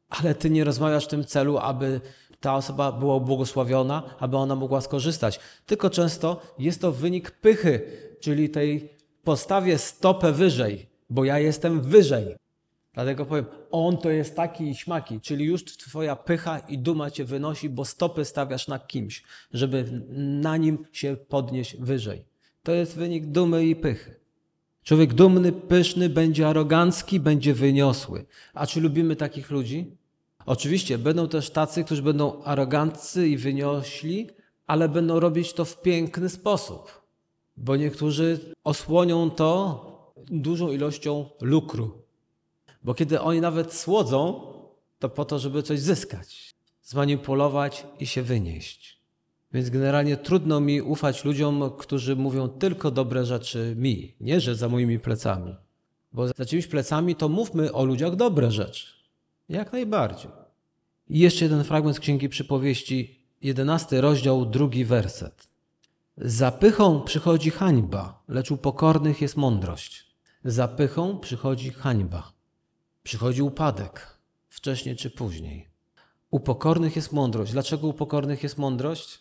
Ale 0.09 0.35
ty 0.35 0.49
nie 0.49 0.63
rozmawiasz 0.63 1.05
w 1.05 1.07
tym 1.07 1.25
celu, 1.25 1.57
aby 1.57 2.01
ta 2.39 2.55
osoba 2.55 2.91
była 2.91 3.19
błogosławiona, 3.19 4.03
aby 4.19 4.37
ona 4.37 4.55
mogła 4.55 4.81
skorzystać. 4.81 5.39
Tylko 5.65 5.89
często 5.89 6.41
jest 6.59 6.81
to 6.81 6.91
wynik 6.91 7.31
pychy, 7.31 7.81
czyli 8.19 8.49
tej 8.49 8.89
postawie 9.23 9.77
stopę 9.77 10.31
wyżej, 10.31 10.89
bo 11.09 11.25
ja 11.25 11.39
jestem 11.39 11.81
wyżej. 11.81 12.35
Dlatego 12.93 13.25
powiem, 13.25 13.45
on 13.71 13.97
to 13.97 14.09
jest 14.09 14.35
taki 14.35 14.75
śmaki, 14.75 15.21
czyli 15.21 15.45
już 15.45 15.65
twoja 15.65 16.15
pycha 16.15 16.59
i 16.59 16.77
duma 16.77 17.11
cię 17.11 17.25
wynosi, 17.25 17.69
bo 17.69 17.85
stopy 17.85 18.25
stawiasz 18.25 18.67
na 18.67 18.79
kimś, 18.79 19.23
żeby 19.53 20.03
na 20.41 20.57
nim 20.57 20.85
się 20.91 21.17
podnieść 21.27 21.77
wyżej. 21.77 22.25
To 22.63 22.71
jest 22.71 22.95
wynik 22.95 23.25
dumy 23.25 23.65
i 23.65 23.75
pychy. 23.75 24.19
Człowiek 24.83 25.13
dumny, 25.13 25.51
pyszny, 25.51 26.09
będzie 26.09 26.47
arogancki, 26.47 27.19
będzie 27.19 27.53
wyniosły. 27.53 28.25
A 28.53 28.67
czy 28.67 28.81
lubimy 28.81 29.15
takich 29.15 29.51
ludzi? 29.51 29.97
Oczywiście 30.45 30.97
będą 30.97 31.27
też 31.27 31.49
tacy, 31.49 31.83
którzy 31.83 32.01
będą 32.01 32.43
aroganccy 32.43 33.27
i 33.27 33.37
wyniośli, 33.37 34.29
ale 34.67 34.89
będą 34.89 35.19
robić 35.19 35.53
to 35.53 35.65
w 35.65 35.81
piękny 35.81 36.29
sposób, 36.29 37.01
bo 37.57 37.75
niektórzy 37.75 38.39
osłonią 38.63 39.29
to 39.29 39.85
dużą 40.31 40.71
ilością 40.71 41.29
lukru. 41.41 42.01
Bo 42.83 42.93
kiedy 42.93 43.21
oni 43.21 43.41
nawet 43.41 43.73
słodzą, 43.73 44.41
to 44.99 45.09
po 45.09 45.25
to, 45.25 45.39
żeby 45.39 45.63
coś 45.63 45.79
zyskać, 45.79 46.55
zmanipulować 46.83 47.85
i 47.99 48.07
się 48.07 48.21
wynieść. 48.21 48.99
Więc 49.53 49.69
generalnie 49.69 50.17
trudno 50.17 50.59
mi 50.59 50.81
ufać 50.81 51.25
ludziom, 51.25 51.71
którzy 51.77 52.15
mówią 52.15 52.47
tylko 52.47 52.91
dobre 52.91 53.25
rzeczy 53.25 53.75
mi, 53.77 54.15
nie 54.21 54.39
że 54.39 54.55
za 54.55 54.69
moimi 54.69 54.99
plecami. 54.99 55.55
Bo 56.13 56.27
za 56.27 56.45
czyimiś 56.45 56.67
plecami 56.67 57.15
to 57.15 57.29
mówmy 57.29 57.73
o 57.73 57.85
ludziach 57.85 58.15
dobre 58.15 58.51
rzeczy. 58.51 58.98
Jak 59.49 59.73
najbardziej. 59.73 60.31
I 61.07 61.19
jeszcze 61.19 61.45
jeden 61.45 61.63
fragment 61.63 61.97
z 61.97 61.99
Księgi 61.99 62.29
Przypowieści, 62.29 63.19
jedenasty 63.41 64.01
rozdział, 64.01 64.45
drugi 64.45 64.85
werset. 64.85 65.47
Zapychą 66.17 67.01
przychodzi 67.01 67.49
hańba, 67.49 68.23
lecz 68.27 68.51
u 68.51 68.57
pokornych 68.57 69.21
jest 69.21 69.37
mądrość. 69.37 70.15
Zapychą 70.43 71.19
przychodzi 71.19 71.71
hańba. 71.71 72.31
Przychodzi 73.03 73.41
upadek, 73.41 74.17
wcześniej 74.47 74.95
czy 74.95 75.09
później. 75.09 75.67
U 76.31 76.39
pokornych 76.39 76.95
jest 76.95 77.13
mądrość. 77.13 77.51
Dlaczego 77.51 77.87
u 77.87 77.93
pokornych 77.93 78.43
jest 78.43 78.57
mądrość? 78.57 79.19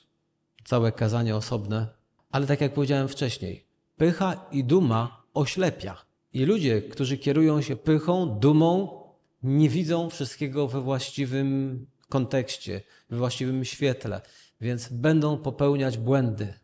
Całe 0.64 0.92
kazanie 0.92 1.37
osobne. 1.37 1.87
Ale 2.30 2.47
tak 2.47 2.61
jak 2.61 2.75
powiedziałem 2.75 3.08
wcześniej, 3.08 3.66
pycha 3.97 4.47
i 4.52 4.64
duma 4.64 5.23
oślepia. 5.35 5.97
I 6.32 6.44
ludzie, 6.44 6.82
którzy 6.82 7.18
kierują 7.18 7.62
się 7.62 7.76
pychą, 7.76 8.38
dumą, 8.38 8.98
nie 9.42 9.68
widzą 9.68 10.11
wszystkiego 10.11 10.68
we 10.68 10.80
właściwym 10.80 11.87
kontekście, 12.09 12.80
we 13.11 13.16
właściwym 13.16 13.64
świetle, 13.64 14.21
więc 14.61 14.88
będą 14.88 15.38
popełniać 15.38 15.99
błędy. 15.99 16.54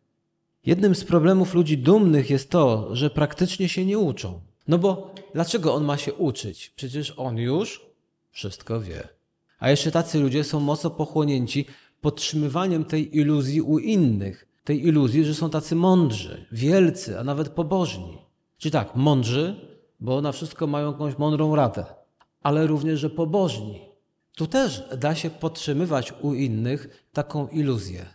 Jednym 0.67 0.95
z 0.95 1.05
problemów 1.05 1.55
ludzi 1.55 1.79
dumnych 1.79 2.31
jest 2.31 2.51
to, 2.51 2.89
że 2.97 3.11
praktycznie 3.11 3.69
się 3.69 3.85
nie 3.85 3.99
uczą. 3.99 4.41
No 4.69 4.79
bo 4.79 5.15
dlaczego 5.35 5.75
on 5.75 5.85
ma 5.85 5.97
się 5.97 6.15
uczyć? 6.15 6.73
Przecież 6.77 7.15
on 7.17 7.39
już 7.39 7.87
wszystko 8.31 8.81
wie. 8.81 9.09
A 9.59 9.71
jeszcze 9.71 9.91
tacy 9.91 10.19
ludzie 10.19 10.45
są 10.45 10.61
mocno 10.61 10.91
pochłonięci 10.91 11.67
podtrzymywaniem 12.01 12.85
tej 12.85 13.17
iluzji 13.19 13.63
u 13.63 13.79
innych. 13.79 14.47
Tej 14.65 14.87
iluzji, 14.87 15.25
że 15.25 15.35
są 15.35 15.51
tacy 15.51 15.77
mądrzy, 15.77 16.47
wielcy, 16.53 17.19
a 17.19 17.25
nawet 17.25 17.49
pobożni. 17.49 18.19
Czyli 18.59 18.73
tak, 18.73 18.97
mądrzy, 18.97 19.57
bo 20.01 20.21
na 20.21 20.33
wszystko 20.33 20.67
mają 20.67 20.93
jakąś 20.93 21.19
mądrą 21.19 21.55
radę, 21.55 21.85
ale 22.45 22.67
również, 22.67 23.01
że 23.01 23.11
pobożni. 23.11 23.81
Tu 24.37 24.47
też 24.47 24.89
da 24.99 25.15
się 25.15 25.31
podtrzymywać 25.31 26.15
u 26.23 26.35
innych 26.35 27.09
taką 27.13 27.49
iluzję 27.49 28.07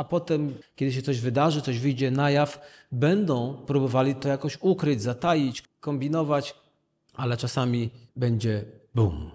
a 0.00 0.04
potem, 0.04 0.54
kiedy 0.76 0.92
się 0.92 1.02
coś 1.02 1.20
wydarzy, 1.20 1.62
coś 1.62 1.78
wyjdzie 1.78 2.10
na 2.10 2.30
jaw, 2.30 2.60
będą 2.92 3.54
próbowali 3.66 4.14
to 4.14 4.28
jakoś 4.28 4.58
ukryć, 4.60 5.02
zataić, 5.02 5.62
kombinować, 5.80 6.54
ale 7.14 7.36
czasami 7.36 7.90
będzie 8.16 8.64
bum. 8.94 9.30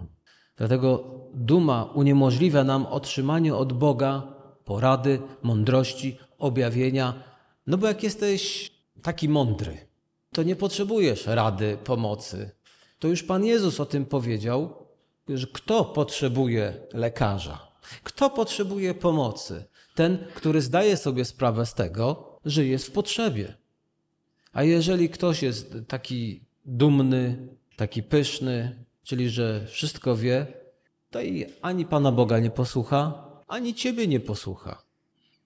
Dlatego 0.56 1.04
duma 1.34 1.84
uniemożliwia 1.84 2.64
nam 2.64 2.86
otrzymanie 2.86 3.54
od 3.54 3.72
Boga 3.72 4.22
porady, 4.64 5.20
mądrości, 5.42 6.18
objawienia. 6.38 7.14
No 7.66 7.78
bo 7.78 7.86
jak 7.86 8.02
jesteś 8.02 8.70
taki 9.02 9.28
mądry, 9.28 9.78
to 10.32 10.42
nie 10.42 10.56
potrzebujesz 10.56 11.26
rady, 11.26 11.78
pomocy. 11.84 12.50
To 12.98 13.08
już 13.08 13.22
Pan 13.22 13.44
Jezus 13.44 13.80
o 13.80 13.86
tym 13.86 14.06
powiedział, 14.06 14.86
że 15.28 15.46
kto 15.46 15.84
potrzebuje 15.84 16.74
lekarza? 16.92 17.72
Kto 18.02 18.30
potrzebuje 18.30 18.94
pomocy? 18.94 19.64
ten, 19.96 20.18
który 20.34 20.60
zdaje 20.60 20.96
sobie 20.96 21.24
sprawę 21.24 21.66
z 21.66 21.74
tego, 21.74 22.38
że 22.44 22.64
jest 22.64 22.86
w 22.86 22.92
potrzebie. 22.92 23.54
A 24.52 24.62
jeżeli 24.62 25.08
ktoś 25.08 25.42
jest 25.42 25.76
taki 25.88 26.40
dumny, 26.64 27.48
taki 27.76 28.02
pyszny, 28.02 28.84
czyli 29.02 29.30
że 29.30 29.66
wszystko 29.66 30.16
wie, 30.16 30.46
to 31.10 31.20
i 31.22 31.46
ani 31.62 31.84
Pana 31.84 32.12
Boga 32.12 32.38
nie 32.38 32.50
posłucha, 32.50 33.24
ani 33.48 33.74
Ciebie 33.74 34.06
nie 34.06 34.20
posłucha. 34.20 34.82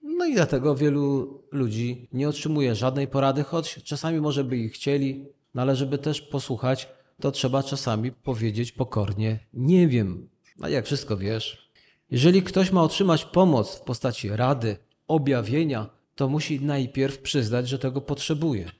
No 0.03 0.25
i 0.25 0.33
dlatego 0.33 0.75
wielu 0.75 1.39
ludzi 1.51 2.07
nie 2.13 2.29
otrzymuje 2.29 2.75
żadnej 2.75 3.07
porady, 3.07 3.43
choć 3.43 3.83
czasami 3.83 4.21
może 4.21 4.43
by 4.43 4.57
ich 4.57 4.73
chcieli, 4.73 5.25
no 5.53 5.61
ale 5.61 5.75
żeby 5.75 5.97
też 5.97 6.21
posłuchać, 6.21 6.87
to 7.21 7.31
trzeba 7.31 7.63
czasami 7.63 8.11
powiedzieć 8.11 8.71
pokornie: 8.71 9.39
Nie 9.53 9.87
wiem. 9.87 10.29
A 10.61 10.69
jak 10.69 10.85
wszystko 10.85 11.17
wiesz, 11.17 11.71
jeżeli 12.11 12.43
ktoś 12.43 12.71
ma 12.71 12.83
otrzymać 12.83 13.25
pomoc 13.25 13.75
w 13.75 13.81
postaci 13.81 14.29
rady, 14.29 14.77
objawienia, 15.07 15.89
to 16.15 16.29
musi 16.29 16.61
najpierw 16.61 17.19
przyznać, 17.19 17.69
że 17.69 17.79
tego 17.79 18.01
potrzebuje. 18.01 18.71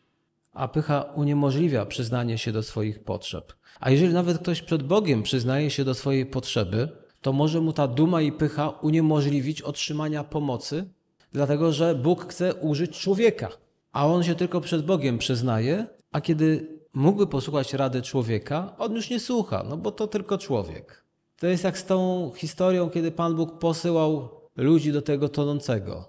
A 0.53 0.67
pycha 0.67 1.01
uniemożliwia 1.01 1.85
przyznanie 1.85 2.37
się 2.37 2.51
do 2.51 2.63
swoich 2.63 3.03
potrzeb. 3.03 3.53
A 3.79 3.89
jeżeli 3.89 4.13
nawet 4.13 4.37
ktoś 4.37 4.61
przed 4.61 4.83
Bogiem 4.83 5.23
przyznaje 5.23 5.69
się 5.69 5.83
do 5.83 5.93
swojej 5.93 6.25
potrzeby, 6.25 6.89
to 7.21 7.33
może 7.33 7.61
mu 7.61 7.73
ta 7.73 7.87
duma 7.87 8.21
i 8.21 8.31
pycha 8.31 8.69
uniemożliwić 8.69 9.61
otrzymania 9.61 10.23
pomocy, 10.23 10.89
dlatego 11.33 11.73
że 11.73 11.95
Bóg 11.95 12.25
chce 12.33 12.55
użyć 12.55 12.99
człowieka. 12.99 13.49
A 13.91 14.07
on 14.07 14.23
się 14.23 14.35
tylko 14.35 14.61
przed 14.61 14.85
Bogiem 14.85 15.17
przyznaje, 15.17 15.87
a 16.11 16.21
kiedy 16.21 16.67
mógłby 16.93 17.27
posłuchać 17.27 17.73
rady 17.73 18.01
człowieka, 18.01 18.75
on 18.77 18.95
już 18.95 19.09
nie 19.09 19.19
słucha, 19.19 19.65
no 19.69 19.77
bo 19.77 19.91
to 19.91 20.07
tylko 20.07 20.37
człowiek. 20.37 21.05
To 21.37 21.47
jest 21.47 21.63
jak 21.63 21.77
z 21.77 21.85
tą 21.85 22.31
historią, 22.35 22.89
kiedy 22.89 23.11
Pan 23.11 23.35
Bóg 23.35 23.59
posyłał 23.59 24.29
ludzi 24.55 24.91
do 24.91 25.01
tego 25.01 25.29
tonącego, 25.29 26.05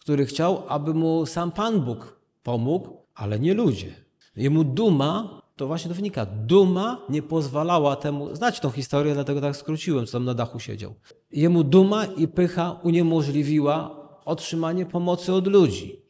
który 0.00 0.26
chciał, 0.26 0.62
aby 0.68 0.94
mu 0.94 1.26
sam 1.26 1.52
Pan 1.52 1.80
Bóg 1.80 2.20
pomógł, 2.42 2.96
ale 3.14 3.38
nie 3.38 3.54
ludzie. 3.54 3.94
Jemu 4.36 4.64
duma, 4.64 5.42
to 5.56 5.66
właśnie 5.66 5.88
to 5.88 5.94
wynika, 5.94 6.26
duma 6.26 7.06
nie 7.08 7.22
pozwalała 7.22 7.96
temu, 7.96 8.34
znać 8.34 8.60
tą 8.60 8.70
historię, 8.70 9.14
dlatego 9.14 9.40
tak 9.40 9.56
skróciłem, 9.56 10.06
co 10.06 10.12
tam 10.12 10.24
na 10.24 10.34
dachu 10.34 10.60
siedział. 10.60 10.94
Jemu 11.32 11.64
duma 11.64 12.04
i 12.04 12.28
pycha 12.28 12.80
uniemożliwiła 12.82 14.04
otrzymanie 14.24 14.86
pomocy 14.86 15.32
od 15.32 15.46
ludzi, 15.46 16.02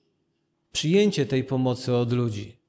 przyjęcie 0.73 1.27
tej 1.27 1.45
pomocy 1.45 1.95
od 1.95 2.13
ludzi. 2.13 2.64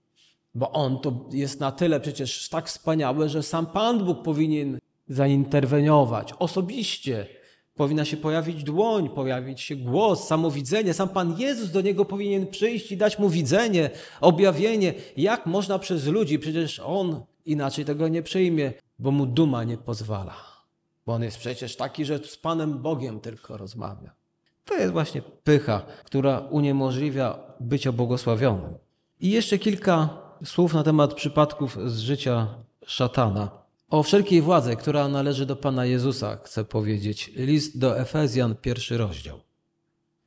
Bo 0.56 0.72
on 0.72 1.00
to 1.00 1.30
jest 1.32 1.60
na 1.60 1.72
tyle 1.72 2.00
przecież 2.00 2.50
tak 2.50 2.68
wspaniały, 2.68 3.30
że 3.30 3.44
sam 3.44 3.66
Pan 3.66 4.06
Bóg 4.06 4.24
powinien 4.24 4.80
zainterweniować 5.08 6.34
osobiście, 6.40 7.28
Powinna 7.76 8.06
się 8.06 8.18
pojawić 8.18 8.64
dłoń, 8.64 9.10
pojawić 9.10 9.62
się 9.62 9.76
głos, 9.76 10.28
samowidzenie. 10.28 10.94
Sam 10.94 11.10
Pan 11.10 11.40
Jezus 11.40 11.72
do 11.72 11.82
niego 11.82 12.06
powinien 12.06 12.48
przyjść 12.48 12.92
i 12.92 12.98
dać 12.98 13.20
mu 13.20 13.30
widzenie, 13.30 13.90
objawienie. 14.22 14.94
Jak 15.18 15.46
można 15.46 15.80
przez 15.80 16.08
ludzi? 16.08 16.40
Przecież 16.40 16.80
on 16.80 17.24
inaczej 17.46 17.86
tego 17.86 18.08
nie 18.08 18.24
przyjmie, 18.24 18.74
bo 19.00 19.12
mu 19.12 19.26
duma 19.26 19.64
nie 19.64 19.78
pozwala. 19.78 20.36
Bo 21.06 21.14
on 21.14 21.24
jest 21.24 21.38
przecież 21.38 21.76
taki, 21.76 22.06
że 22.06 22.20
z 22.20 22.38
Panem 22.38 22.82
Bogiem 22.82 23.20
tylko 23.20 23.58
rozmawia. 23.58 24.14
To 24.66 24.74
jest 24.76 24.94
właśnie 24.94 25.22
pycha, 25.44 25.82
która 26.06 26.40
uniemożliwia 26.40 27.40
bycie 27.60 27.92
błogosławionym. 27.92 28.74
I 29.20 29.30
jeszcze 29.30 29.58
kilka 29.58 30.25
słów 30.46 30.74
na 30.74 30.84
temat 30.84 31.14
przypadków 31.14 31.78
z 31.86 32.00
życia 32.00 32.48
szatana. 32.86 33.50
O 33.90 34.04
wszelkiej 34.04 34.42
władzy, 34.42 34.76
która 34.76 35.08
należy 35.08 35.46
do 35.46 35.56
Pana 35.56 35.86
Jezusa, 35.86 36.38
chcę 36.44 36.66
powiedzieć. 36.66 37.32
List 37.36 37.80
do 37.80 38.00
Efezjan, 38.00 38.56
pierwszy 38.56 38.98
rozdział. 38.98 39.40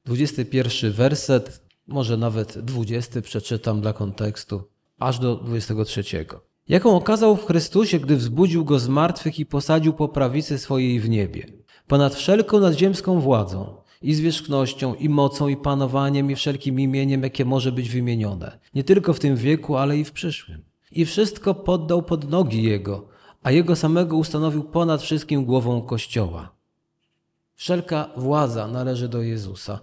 21 0.05 0.93
werset, 0.93 1.63
może 1.87 2.17
nawet 2.17 2.59
20 2.59 3.23
przeczytam 3.23 3.81
dla 3.81 3.93
kontekstu, 3.93 4.63
aż 4.99 5.19
do 5.19 5.37
23. 5.37 6.05
Jaką 6.69 6.97
okazał 6.97 7.37
w 7.37 7.47
Chrystusie, 7.47 8.01
gdy 8.01 8.17
wzbudził 8.17 8.65
go 8.65 8.79
z 8.79 8.89
martwych 8.89 9.39
i 9.39 9.47
posadził 9.47 9.93
po 9.93 10.09
prawicy 10.09 10.59
swojej 10.59 11.01
w 11.01 11.09
niebie, 11.09 11.47
ponad 11.87 12.15
wszelką 12.15 12.61
nadziemską 12.61 13.21
władzą 13.21 13.77
i 14.03 14.15
zwierzchnością, 14.15 14.95
i 14.95 15.09
mocą, 15.09 15.49
i 15.49 15.57
panowaniem, 15.57 16.31
i 16.31 16.35
wszelkim 16.35 16.81
imieniem, 16.81 17.23
jakie 17.23 17.45
może 17.45 17.73
być 17.73 17.91
wymienione, 17.91 18.59
nie 18.75 18.85
tylko 18.85 19.13
w 19.13 19.21
tym 19.21 19.37
wieku, 19.37 19.77
ale 19.77 19.99
i 19.99 20.05
w 20.05 20.13
przyszłym. 20.13 20.63
I 20.93 21.05
wszystko 21.05 21.55
poddał 21.55 22.03
pod 22.03 22.31
nogi 22.31 22.63
Jego, 22.63 23.09
a 23.43 23.51
Jego 23.51 23.77
samego 23.77 24.17
ustanowił 24.17 24.65
ponad 24.65 25.03
wszystkim 25.03 25.45
głową 25.45 25.83
Kościoła. 25.83 26.53
Wszelka 27.55 28.11
władza 28.17 28.69
należy 28.69 29.09
do 29.09 29.23
Jezusa. 29.23 29.81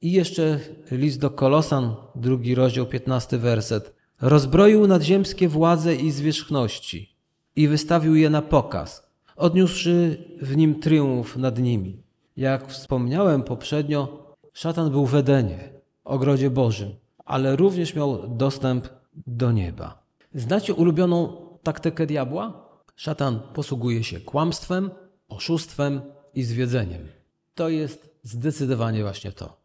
I 0.00 0.12
jeszcze 0.12 0.60
list 0.90 1.20
do 1.20 1.30
Kolosan, 1.30 1.94
drugi 2.14 2.54
rozdział, 2.54 2.86
piętnasty 2.86 3.38
werset. 3.38 3.94
Rozbroił 4.20 4.86
nadziemskie 4.86 5.48
władze 5.48 5.94
i 5.94 6.10
zwierzchności 6.10 7.16
i 7.56 7.68
wystawił 7.68 8.14
je 8.14 8.30
na 8.30 8.42
pokaz, 8.42 9.06
odniósłszy 9.36 10.24
w 10.42 10.56
nim 10.56 10.80
triumf 10.80 11.36
nad 11.36 11.58
nimi. 11.58 12.03
Jak 12.36 12.68
wspomniałem 12.68 13.42
poprzednio, 13.42 14.32
szatan 14.52 14.90
był 14.90 15.06
w 15.06 15.14
Edenie, 15.14 15.72
ogrodzie 16.04 16.50
Bożym, 16.50 16.90
ale 17.24 17.56
również 17.56 17.94
miał 17.94 18.28
dostęp 18.28 18.88
do 19.26 19.52
nieba. 19.52 20.02
Znacie 20.34 20.74
ulubioną 20.74 21.36
taktykę 21.62 22.06
diabła? 22.06 22.68
Szatan 22.96 23.40
posługuje 23.54 24.04
się 24.04 24.20
kłamstwem, 24.20 24.90
oszustwem 25.28 26.00
i 26.34 26.42
zwiedzeniem. 26.42 27.08
To 27.54 27.68
jest 27.68 28.10
zdecydowanie 28.22 29.02
właśnie 29.02 29.32
to. 29.32 29.56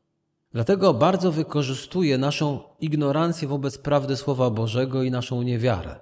Dlatego 0.52 0.94
bardzo 0.94 1.32
wykorzystuje 1.32 2.18
naszą 2.18 2.60
ignorancję 2.80 3.48
wobec 3.48 3.78
prawdy 3.78 4.18
Słowa 4.18 4.50
Bożego 4.50 5.04
i 5.04 5.12
naszą 5.12 5.42
niewiarę. 5.42 6.00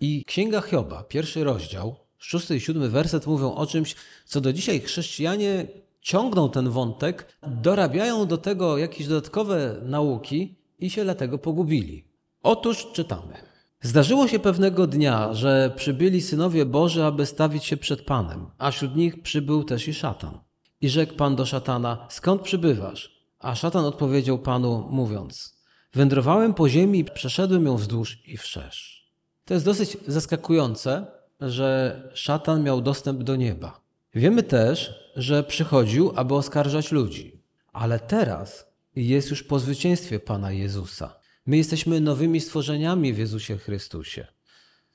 I 0.00 0.24
Księga 0.24 0.60
Hioba, 0.60 1.02
pierwszy 1.02 1.44
rozdział, 1.44 1.96
szósty 2.18 2.56
i 2.56 2.60
siódmy 2.60 2.88
werset 2.88 3.26
mówią 3.26 3.54
o 3.54 3.66
czymś, 3.66 3.96
co 4.24 4.40
do 4.40 4.52
dzisiaj 4.52 4.80
chrześcijanie 4.80 5.66
ciągną 6.00 6.50
ten 6.50 6.70
wątek, 6.70 7.36
dorabiają 7.46 8.26
do 8.26 8.38
tego 8.38 8.78
jakieś 8.78 9.06
dodatkowe 9.06 9.76
nauki 9.82 10.58
i 10.78 10.90
się 10.90 11.04
dlatego 11.04 11.38
pogubili. 11.38 12.04
Otóż 12.42 12.86
czytamy. 12.92 13.34
Zdarzyło 13.82 14.28
się 14.28 14.38
pewnego 14.38 14.86
dnia, 14.86 15.34
że 15.34 15.72
przybyli 15.76 16.22
synowie 16.22 16.66
Boży, 16.66 17.04
aby 17.04 17.26
stawić 17.26 17.64
się 17.64 17.76
przed 17.76 18.02
Panem, 18.02 18.46
a 18.58 18.70
wśród 18.70 18.96
nich 18.96 19.22
przybył 19.22 19.64
też 19.64 19.88
i 19.88 19.94
szatan. 19.94 20.38
I 20.80 20.88
rzekł 20.88 21.14
Pan 21.14 21.36
do 21.36 21.46
szatana: 21.46 22.06
Skąd 22.08 22.42
przybywasz? 22.42 23.20
A 23.38 23.54
szatan 23.54 23.84
odpowiedział 23.84 24.38
Panu, 24.38 24.88
mówiąc: 24.90 25.60
Wędrowałem 25.94 26.54
po 26.54 26.68
ziemi 26.68 26.98
i 26.98 27.04
przeszedłem 27.04 27.66
ją 27.66 27.76
wzdłuż 27.76 28.18
i 28.26 28.36
wszerz. 28.36 29.10
To 29.44 29.54
jest 29.54 29.66
dosyć 29.66 29.96
zaskakujące, 30.06 31.06
że 31.40 32.00
szatan 32.14 32.62
miał 32.62 32.80
dostęp 32.80 33.22
do 33.22 33.36
nieba. 33.36 33.80
Wiemy 34.14 34.42
też, 34.42 34.94
że 35.16 35.42
przychodził, 35.42 36.12
aby 36.16 36.34
oskarżać 36.34 36.92
ludzi, 36.92 37.42
ale 37.72 37.98
teraz 37.98 38.66
jest 38.96 39.30
już 39.30 39.42
po 39.42 39.58
zwycięstwie 39.58 40.20
Pana 40.20 40.52
Jezusa. 40.52 41.16
My 41.46 41.56
jesteśmy 41.56 42.00
nowymi 42.00 42.40
stworzeniami 42.40 43.12
w 43.12 43.18
Jezusie 43.18 43.56
Chrystusie. 43.56 44.26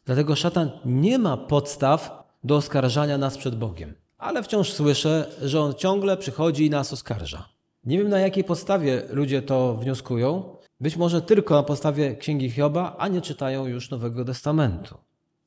Dlatego 0.06 0.36
szatan 0.36 0.71
nie 0.86 1.19
ma 1.19 1.38
podstaw 1.38 2.23
do 2.43 2.56
oskarżania 2.56 3.17
nas 3.17 3.38
przed 3.38 3.56
Bogiem. 3.56 3.93
Ale 4.17 4.43
wciąż 4.43 4.73
słyszę, 4.73 5.32
że 5.41 5.62
on 5.62 5.73
ciągle 5.73 6.17
przychodzi 6.17 6.65
i 6.65 6.69
nas 6.69 6.93
oskarża. 6.93 7.49
Nie 7.84 7.97
wiem 7.97 8.10
na 8.10 8.19
jakiej 8.19 8.43
podstawie 8.43 9.04
ludzie 9.10 9.41
to 9.41 9.75
wnioskują. 9.75 10.58
Być 10.80 10.97
może 10.97 11.21
tylko 11.21 11.56
na 11.56 11.63
podstawie 11.63 12.15
Księgi 12.15 12.49
Hioba, 12.49 12.95
a 12.97 13.08
nie 13.08 13.21
czytają 13.21 13.67
już 13.67 13.89
Nowego 13.89 14.25
Testamentu. 14.25 14.97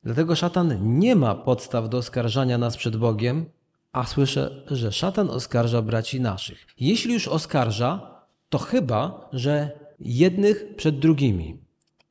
Dlatego 0.03 0.35
szatan 0.35 0.99
nie 0.99 1.15
ma 1.15 1.35
podstaw 1.35 1.89
do 1.89 1.97
oskarżania 1.97 2.57
nas 2.57 2.77
przed 2.77 2.97
Bogiem, 2.97 3.45
a 3.99 4.05
słyszę, 4.05 4.63
że 4.71 4.91
szatan 4.91 5.29
oskarża 5.29 5.81
braci 5.81 6.21
naszych. 6.21 6.67
Jeśli 6.79 7.13
już 7.13 7.27
oskarża, 7.27 8.21
to 8.49 8.57
chyba, 8.57 9.29
że 9.33 9.71
jednych 9.99 10.75
przed 10.75 10.99
drugimi. 10.99 11.57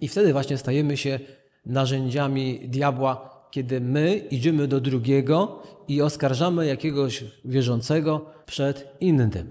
I 0.01 0.09
wtedy 0.09 0.33
właśnie 0.33 0.59
stajemy 0.59 0.97
się 0.97 1.21
narzędziami 1.67 2.61
diabła, 2.69 3.45
kiedy 3.51 3.81
my 3.81 4.17
idziemy 4.17 4.69
do 4.69 4.81
drugiego 4.81 5.63
i 5.89 6.03
oskarżamy 6.03 6.67
jakiegoś 6.67 7.25
wierzącego 7.45 8.27
przed 8.47 8.97
innym. 9.01 9.51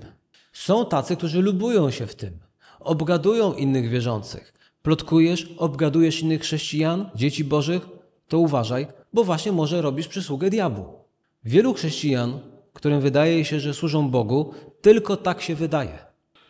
Są 0.54 0.86
tacy, 0.86 1.16
którzy 1.16 1.42
lubują 1.42 1.92
się 1.92 2.08
w 2.08 2.16
tym, 2.16 2.40
obgadują 2.80 3.54
innych 3.54 3.90
wierzących. 3.90 4.54
Plotkujesz, 4.82 5.50
obgadujesz 5.58 6.22
innych 6.22 6.42
chrześcijan, 6.42 7.10
dzieci 7.16 7.44
bożych, 7.44 7.88
to 8.28 8.40
uważaj, 8.40 8.88
bo 9.14 9.24
właśnie 9.24 9.52
może 9.52 9.82
robisz 9.82 10.08
przysługę 10.08 10.50
diabłu. 10.50 10.97
Wielu 11.48 11.74
chrześcijan, 11.74 12.40
którym 12.74 13.02
wydaje 13.02 13.46
się, 13.46 13.60
że 13.60 13.74
służą 13.74 14.10
Bogu, 14.10 14.54
tylko 14.82 15.18
tak 15.18 15.42
się 15.42 15.56
wydaje. 15.56 16.00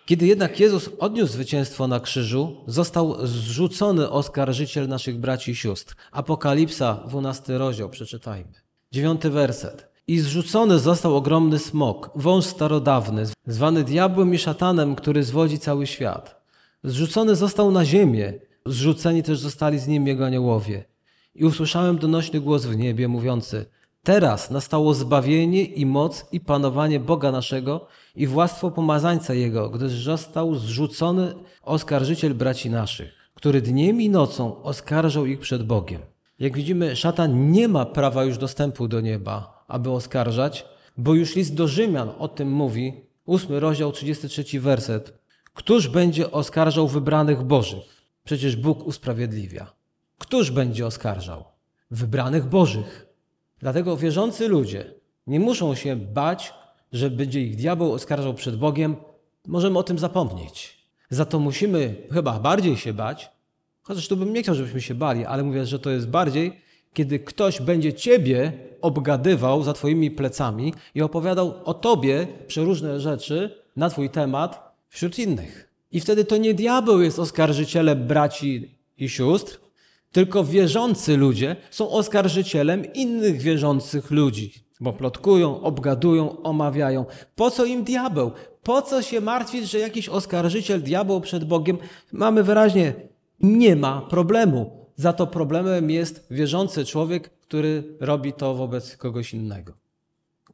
Kiedy 0.05 0.27
jednak 0.27 0.59
Jezus 0.59 0.89
odniósł 0.99 1.33
zwycięstwo 1.33 1.87
na 1.87 1.99
krzyżu, 1.99 2.63
został 2.67 3.27
zrzucony 3.27 4.09
oskarżyciel 4.09 4.87
naszych 4.87 5.19
braci 5.19 5.51
i 5.51 5.55
sióstr. 5.55 5.95
Apokalipsa, 6.11 7.03
12 7.07 7.57
rozdział, 7.57 7.89
przeczytajmy. 7.89 8.53
Dziewiąty 8.91 9.29
werset. 9.29 9.87
I 10.07 10.19
zrzucony 10.19 10.79
został 10.79 11.15
ogromny 11.15 11.59
smok, 11.59 12.11
wąż 12.15 12.45
starodawny, 12.45 13.23
zwany 13.47 13.83
diabłem 13.83 14.33
i 14.33 14.37
szatanem, 14.37 14.95
który 14.95 15.23
zwodzi 15.23 15.59
cały 15.59 15.87
świat. 15.87 16.41
Zrzucony 16.83 17.35
został 17.35 17.71
na 17.71 17.85
ziemię, 17.85 18.33
zrzuceni 18.65 19.23
też 19.23 19.39
zostali 19.39 19.79
z 19.79 19.87
nim 19.87 20.07
jego 20.07 20.25
aniołowie. 20.25 20.85
I 21.35 21.45
usłyszałem 21.45 21.97
donośny 21.97 22.41
głos 22.41 22.65
w 22.65 22.77
niebie, 22.77 23.07
mówiący– 23.07 23.65
Teraz 24.07 24.51
nastało 24.51 24.93
zbawienie 24.93 25.63
i 25.63 25.85
moc 25.85 26.25
i 26.31 26.39
panowanie 26.39 26.99
Boga 26.99 27.31
naszego 27.31 27.87
i 28.15 28.27
władztwo 28.27 28.71
pomazańca 28.71 29.33
Jego, 29.33 29.69
gdyż 29.69 29.91
został 30.03 30.55
zrzucony 30.55 31.33
oskarżyciel 31.63 32.33
braci 32.33 32.69
naszych, 32.69 33.11
który 33.33 33.61
dniem 33.61 34.01
i 34.01 34.09
nocą 34.09 34.63
oskarżał 34.63 35.25
ich 35.25 35.39
przed 35.39 35.63
Bogiem. 35.63 36.01
Jak 36.39 36.55
widzimy, 36.55 36.95
szatan 36.95 37.51
nie 37.51 37.67
ma 37.67 37.85
prawa 37.85 38.23
już 38.23 38.37
dostępu 38.37 38.87
do 38.87 39.01
nieba, 39.01 39.65
aby 39.67 39.91
oskarżać, 39.91 40.65
bo 40.97 41.13
już 41.13 41.35
list 41.35 41.55
do 41.55 41.67
Rzymian 41.67 42.09
o 42.19 42.27
tym 42.27 42.51
mówi, 42.51 42.93
ósmy 43.25 43.59
rozdział, 43.59 43.91
33 43.91 44.59
werset. 44.59 45.13
Któż 45.53 45.87
będzie 45.87 46.31
oskarżał 46.31 46.87
wybranych 46.87 47.43
Bożych? 47.43 48.07
Przecież 48.23 48.55
Bóg 48.55 48.87
usprawiedliwia. 48.87 49.73
Któż 50.17 50.51
będzie 50.51 50.85
oskarżał? 50.85 51.43
Wybranych 51.91 52.45
Bożych. 52.45 53.06
Dlatego 53.59 53.97
wierzący 53.97 54.47
ludzie 54.47 54.93
nie 55.27 55.39
muszą 55.39 55.75
się 55.75 55.95
bać, 55.95 56.53
że 56.91 57.09
będzie 57.09 57.41
ich 57.41 57.55
diabeł 57.55 57.93
oskarżał 57.93 58.33
przed 58.33 58.55
Bogiem. 58.55 58.95
Możemy 59.47 59.79
o 59.79 59.83
tym 59.83 59.99
zapomnieć. 59.99 60.77
Za 61.09 61.25
to 61.25 61.39
musimy 61.39 61.95
chyba 62.11 62.39
bardziej 62.39 62.77
się 62.77 62.93
bać, 62.93 63.31
chociaż 63.81 64.07
tu 64.07 64.17
bym 64.17 64.33
nie 64.33 64.43
chciał, 64.43 64.55
żebyśmy 64.55 64.81
się 64.81 64.95
bali, 64.95 65.25
ale 65.25 65.43
mówię, 65.43 65.65
że 65.65 65.79
to 65.79 65.89
jest 65.89 66.09
bardziej, 66.09 66.61
kiedy 66.93 67.19
ktoś 67.19 67.61
będzie 67.61 67.93
ciebie 67.93 68.53
obgadywał 68.81 69.63
za 69.63 69.73
twoimi 69.73 70.11
plecami 70.11 70.73
i 70.95 71.01
opowiadał 71.01 71.53
o 71.65 71.73
tobie 71.73 72.27
przeróżne 72.47 72.99
rzeczy 72.99 73.63
na 73.75 73.89
twój 73.89 74.09
temat 74.09 74.77
wśród 74.89 75.19
innych. 75.19 75.69
I 75.91 75.99
wtedy 75.99 76.25
to 76.25 76.37
nie 76.37 76.53
diabeł 76.53 77.01
jest 77.01 77.19
oskarżycielem 77.19 78.07
braci 78.07 78.75
i 78.97 79.09
sióstr, 79.09 79.59
tylko 80.17 80.43
wierzący 80.43 81.17
ludzie 81.17 81.55
są 81.71 81.89
oskarżycielem 81.89 82.93
innych 82.93 83.41
wierzących 83.41 84.11
ludzi, 84.11 84.53
bo 84.79 84.93
plotkują, 84.93 85.61
obgadują, 85.61 86.41
omawiają. 86.41 87.05
Po 87.35 87.51
co 87.51 87.65
im 87.65 87.83
diabeł? 87.83 88.31
Po 88.63 88.81
co 88.81 89.01
się 89.01 89.21
martwić, 89.21 89.71
że 89.71 89.79
jakiś 89.79 90.09
oskarżyciel 90.09 90.81
diabeł 90.81 91.21
przed 91.21 91.43
Bogiem? 91.43 91.77
Mamy 92.11 92.43
wyraźnie, 92.43 92.93
nie 93.39 93.75
ma 93.75 94.01
problemu. 94.01 94.87
Za 94.95 95.13
to 95.13 95.27
problemem 95.27 95.89
jest 95.89 96.27
wierzący 96.31 96.85
człowiek, 96.85 97.29
który 97.29 97.97
robi 97.99 98.33
to 98.33 98.55
wobec 98.55 98.97
kogoś 98.97 99.33
innego. 99.33 99.73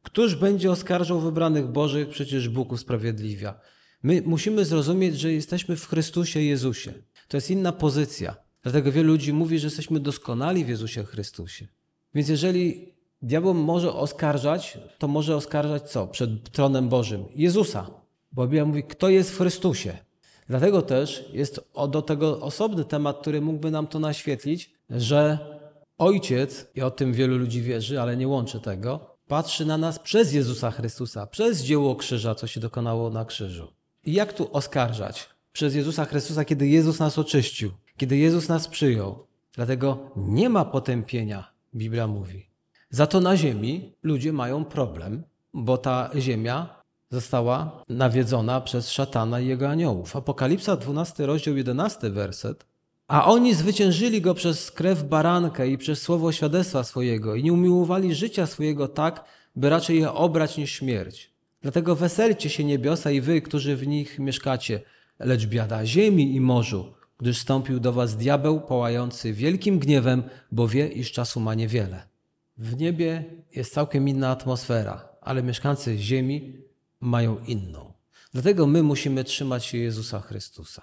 Któż 0.02 0.36
będzie 0.36 0.71
oskarżał 0.71 1.19
wybranych 1.19 1.67
Bożych? 1.67 2.10
Przecież 2.10 2.49
Bóg 2.49 2.71
usprawiedliwia. 2.71 3.60
My 4.04 4.23
musimy 4.26 4.65
zrozumieć, 4.65 5.19
że 5.19 5.34
jesteśmy 5.34 5.76
w 5.76 5.88
Chrystusie 5.88 6.41
Jezusie. 6.41 6.93
To 7.28 7.38
jest 7.38 7.52
inna 7.52 7.71
pozycja. 7.71 8.42
Dlatego 8.63 8.91
wielu 8.91 9.08
ludzi 9.08 9.34
mówi, 9.34 9.60
że 9.60 9.67
jesteśmy 9.67 9.99
doskonali 9.99 10.65
w 10.65 10.69
Jezusie 10.69 11.04
Chrystusie. 11.04 11.67
Więc 12.15 12.30
jeżeli 12.30 12.93
diabeł 13.21 13.54
może 13.54 13.93
oskarżać, 13.93 14.78
to 14.97 15.08
może 15.08 15.36
oskarżać 15.36 15.91
co? 15.91 16.08
Przed 16.08 16.52
tronem 16.52 16.89
Bożym? 16.89 17.26
Jezusa. 17.36 17.89
Bo 18.32 18.43
Biblia 18.43 18.65
mówi, 18.65 18.84
kto 18.84 19.10
jest 19.10 19.32
w 19.32 19.38
Chrystusie. 19.38 19.97
Dlatego 20.49 20.82
też 20.82 21.30
jest 21.34 21.60
do 21.89 22.02
tego 22.02 22.41
osobny 22.41 22.86
temat, 22.86 23.21
który 23.21 23.41
mógłby 23.41 23.71
nam 23.71 23.88
to 23.88 23.99
naświetlić, 23.99 24.73
że 24.89 25.39
Ojciec, 25.97 26.65
i 26.76 26.82
o 26.82 26.91
tym 26.91 27.13
wielu 27.13 27.38
ludzi 27.38 27.62
wierzy, 27.62 28.02
ale 28.02 28.17
nie 28.17 28.28
łączy 28.28 28.60
tego, 28.60 29.17
patrzy 29.28 29.65
na 29.65 29.78
nas 29.78 29.99
przez 29.99 30.34
Jezusa 30.34 30.71
Chrystusa, 30.71 31.28
przez 31.28 31.63
dzieło 31.63 31.95
krzyża, 31.95 32.36
co 32.36 32.47
się 32.47 32.60
dokonało 32.60 33.10
na 33.10 33.26
krzyżu. 33.26 33.67
I 34.06 34.13
jak 34.13 34.34
tu 34.34 34.49
oskarżać? 34.54 35.30
Przez 35.52 35.76
Jezusa 35.76 36.06
Chrystusa, 36.06 36.45
kiedy 36.45 36.67
Jezus 36.67 36.99
nas 36.99 37.19
oczyścił, 37.19 37.71
kiedy 38.04 38.18
Jezus 38.18 38.50
nas 38.50 38.68
przyjął. 38.68 39.28
Dlatego 39.56 40.12
nie 40.16 40.50
ma 40.50 40.66
potępienia, 40.66 41.52
Biblia 41.76 42.08
mówi. 42.08 42.46
Za 42.89 43.08
to 43.08 43.20
na 43.20 43.38
ziemi 43.38 43.96
ludzie 44.04 44.34
mają 44.34 44.66
problem, 44.66 45.24
bo 45.54 45.78
ta 45.78 46.10
ziemia 46.18 46.82
została 47.12 47.84
nawiedzona 47.89 48.62
przez 48.62 48.92
szatana 48.92 49.39
i 49.39 49.48
jego 49.48 49.70
aniołów. 49.70 50.16
Apokalipsa 50.16 50.76
12, 50.76 51.26
rozdział 51.26 51.58
11, 51.58 52.10
werset. 52.10 52.66
A 53.08 53.26
oni 53.26 53.54
zwyciężyli 53.54 54.22
go 54.22 54.34
przez 54.34 54.72
krew 54.72 55.04
baranka 55.04 55.66
i 55.66 55.78
przez 55.78 56.02
słowo 56.02 56.32
świadectwa 56.32 56.84
swojego 56.84 57.36
i 57.36 57.44
nie 57.44 57.54
umiłowali 57.54 58.16
życia 58.16 58.46
swojego 58.48 58.88
tak, 58.88 59.24
by 59.56 59.70
raczej 59.70 60.00
je 60.00 60.13
obrać 60.13 60.58
niż 60.58 60.72
śmierć. 60.72 61.34
Dlatego 61.62 61.96
weselcie 61.96 62.50
się 62.50 62.63
niebiosa 62.63 63.12
i 63.12 63.22
wy, 63.22 63.42
którzy 63.42 63.76
w 63.76 63.88
nich 63.88 64.20
mieszkacie, 64.20 64.82
lecz 65.20 65.46
biada 65.46 65.86
ziemi 65.86 66.36
i 66.36 66.42
morzu, 66.42 66.94
gdyż 67.23 67.38
stąpił 67.38 67.79
do 67.79 67.93
was 67.93 68.17
diabeł 68.17 68.62
pałający 68.62 69.33
wielkim 69.33 69.79
gniewem, 69.79 70.23
bo 70.51 70.67
wie, 70.67 70.88
iż 70.88 71.12
czasu 71.12 71.39
ma 71.39 71.53
niewiele. 71.55 72.07
W 72.57 72.77
niebie 72.77 73.23
jest 73.55 73.73
całkiem 73.73 74.07
inna 74.07 74.29
atmosfera, 74.29 75.09
ale 75.21 75.43
mieszkańcy 75.43 75.97
ziemi 75.97 76.57
mają 76.99 77.38
inną. 77.47 77.93
Dlatego 78.33 78.67
my 78.67 78.83
musimy 78.83 79.23
trzymać 79.23 79.65
się 79.65 79.77
Jezusa 79.77 80.19
Chrystusa. 80.19 80.81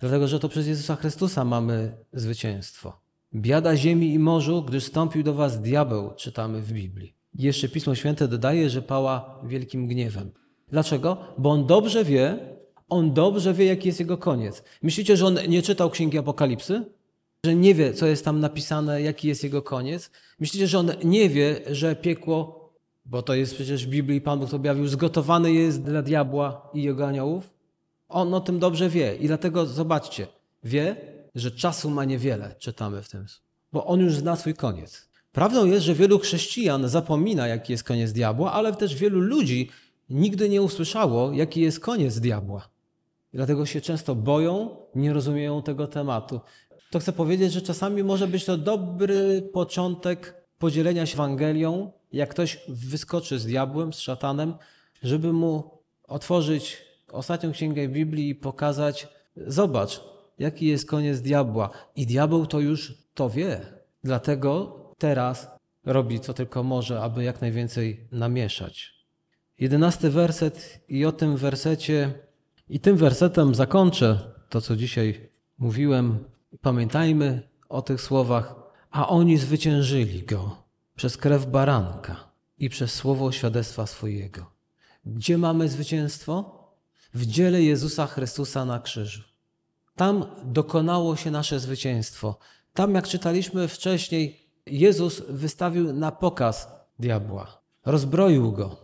Dlatego, 0.00 0.28
że 0.28 0.40
to 0.40 0.48
przez 0.48 0.66
Jezusa 0.66 0.96
Chrystusa 0.96 1.44
mamy 1.44 1.96
zwycięstwo. 2.12 3.00
Biada 3.34 3.76
ziemi 3.76 4.14
i 4.14 4.18
morzu, 4.18 4.62
gdyż 4.62 4.84
stąpił 4.84 5.22
do 5.22 5.34
was 5.34 5.60
diabeł, 5.60 6.14
czytamy 6.16 6.62
w 6.62 6.72
Biblii. 6.72 7.14
Jeszcze 7.34 7.68
Pismo 7.68 7.94
Święte 7.94 8.28
dodaje, 8.28 8.70
że 8.70 8.82
pała 8.82 9.40
wielkim 9.44 9.88
gniewem. 9.88 10.30
Dlaczego? 10.68 11.16
Bo 11.38 11.50
on 11.50 11.66
dobrze 11.66 12.04
wie, 12.04 12.51
on 12.92 13.12
dobrze 13.12 13.54
wie, 13.54 13.64
jaki 13.64 13.88
jest 13.88 14.00
jego 14.00 14.18
koniec. 14.18 14.62
Myślicie, 14.82 15.16
że 15.16 15.26
on 15.26 15.38
nie 15.48 15.62
czytał 15.62 15.90
Księgi 15.90 16.18
Apokalipsy? 16.18 16.84
Że 17.44 17.54
nie 17.54 17.74
wie, 17.74 17.94
co 17.94 18.06
jest 18.06 18.24
tam 18.24 18.40
napisane, 18.40 19.02
jaki 19.02 19.28
jest 19.28 19.44
jego 19.44 19.62
koniec? 19.62 20.10
Myślicie, 20.40 20.66
że 20.66 20.78
on 20.78 20.90
nie 21.04 21.28
wie, 21.28 21.60
że 21.70 21.96
piekło, 21.96 22.70
bo 23.06 23.22
to 23.22 23.34
jest 23.34 23.54
przecież 23.54 23.86
w 23.86 23.90
Biblii, 23.90 24.20
Pan 24.20 24.38
Bóg 24.38 24.50
to 24.50 24.56
objawił, 24.56 24.86
zgotowane 24.86 25.52
jest 25.52 25.82
dla 25.82 26.02
diabła 26.02 26.70
i 26.74 26.82
jego 26.82 27.06
aniołów? 27.06 27.50
On 28.08 28.34
o 28.34 28.40
tym 28.40 28.58
dobrze 28.58 28.88
wie 28.88 29.16
i 29.16 29.26
dlatego 29.26 29.66
zobaczcie, 29.66 30.26
wie, 30.64 30.96
że 31.34 31.50
czasu 31.50 31.90
ma 31.90 32.04
niewiele, 32.04 32.54
czytamy 32.58 33.02
w 33.02 33.08
tym, 33.08 33.26
bo 33.72 33.86
on 33.86 34.00
już 34.00 34.14
zna 34.14 34.36
swój 34.36 34.54
koniec. 34.54 35.08
Prawdą 35.32 35.66
jest, 35.66 35.84
że 35.84 35.94
wielu 35.94 36.18
chrześcijan 36.18 36.88
zapomina, 36.88 37.48
jaki 37.48 37.72
jest 37.72 37.84
koniec 37.84 38.12
diabła, 38.12 38.52
ale 38.52 38.72
też 38.72 38.94
wielu 38.94 39.20
ludzi 39.20 39.70
nigdy 40.10 40.48
nie 40.48 40.62
usłyszało, 40.62 41.32
jaki 41.32 41.60
jest 41.60 41.80
koniec 41.80 42.20
diabła. 42.20 42.72
Dlatego 43.34 43.66
się 43.66 43.80
często 43.80 44.14
boją, 44.14 44.76
nie 44.94 45.12
rozumieją 45.12 45.62
tego 45.62 45.86
tematu. 45.86 46.40
To 46.90 46.98
chcę 46.98 47.12
powiedzieć, 47.12 47.52
że 47.52 47.62
czasami 47.62 48.04
może 48.04 48.26
być 48.26 48.44
to 48.44 48.56
dobry 48.56 49.42
początek 49.52 50.34
podzielenia 50.58 51.06
się 51.06 51.14
Ewangelią, 51.14 51.92
jak 52.12 52.30
ktoś 52.30 52.60
wyskoczy 52.68 53.38
z 53.38 53.46
diabłem, 53.46 53.92
z 53.92 53.98
szatanem, 53.98 54.54
żeby 55.02 55.32
mu 55.32 55.70
otworzyć 56.08 56.82
ostatnią 57.12 57.52
księgę 57.52 57.88
Biblii 57.88 58.28
i 58.28 58.34
pokazać, 58.34 59.08
zobacz, 59.36 60.00
jaki 60.38 60.66
jest 60.66 60.88
koniec 60.88 61.20
diabła. 61.20 61.70
I 61.96 62.06
diabeł 62.06 62.46
to 62.46 62.60
już 62.60 62.94
to 63.14 63.30
wie. 63.30 63.60
Dlatego 64.04 64.76
teraz 64.98 65.50
robi 65.84 66.20
co 66.20 66.34
tylko 66.34 66.62
może, 66.62 67.00
aby 67.00 67.24
jak 67.24 67.40
najwięcej 67.40 68.08
namieszać. 68.12 68.94
Jedenasty 69.58 70.10
werset 70.10 70.84
i 70.88 71.04
o 71.04 71.12
tym 71.12 71.36
wersecie, 71.36 72.14
i 72.68 72.80
tym 72.80 72.96
wersetem 72.96 73.54
zakończę 73.54 74.32
to, 74.48 74.60
co 74.60 74.76
dzisiaj 74.76 75.30
mówiłem. 75.58 76.24
Pamiętajmy 76.60 77.48
o 77.68 77.82
tych 77.82 78.00
słowach. 78.00 78.54
A 78.90 79.08
oni 79.08 79.38
zwyciężyli 79.38 80.22
go 80.22 80.56
przez 80.96 81.16
krew 81.16 81.46
baranka 81.46 82.16
i 82.58 82.68
przez 82.68 82.94
słowo 82.94 83.32
świadectwa 83.32 83.86
swojego. 83.86 84.46
Gdzie 85.04 85.38
mamy 85.38 85.68
zwycięstwo? 85.68 86.62
W 87.14 87.26
dziele 87.26 87.62
Jezusa 87.62 88.06
Chrystusa 88.06 88.64
na 88.64 88.80
krzyżu. 88.80 89.22
Tam 89.96 90.24
dokonało 90.44 91.16
się 91.16 91.30
nasze 91.30 91.60
zwycięstwo. 91.60 92.38
Tam, 92.74 92.94
jak 92.94 93.08
czytaliśmy 93.08 93.68
wcześniej, 93.68 94.40
Jezus 94.66 95.22
wystawił 95.28 95.92
na 95.92 96.12
pokaz 96.12 96.68
diabła, 96.98 97.62
rozbroił 97.84 98.52
go. 98.52 98.76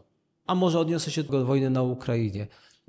A 0.46 0.54
może 0.54 0.78
odniosę 0.78 1.10
się 1.10 1.22
do 1.22 1.44
wojny 1.44 1.70
na 1.70 1.82
Ukrainie. 1.82 2.46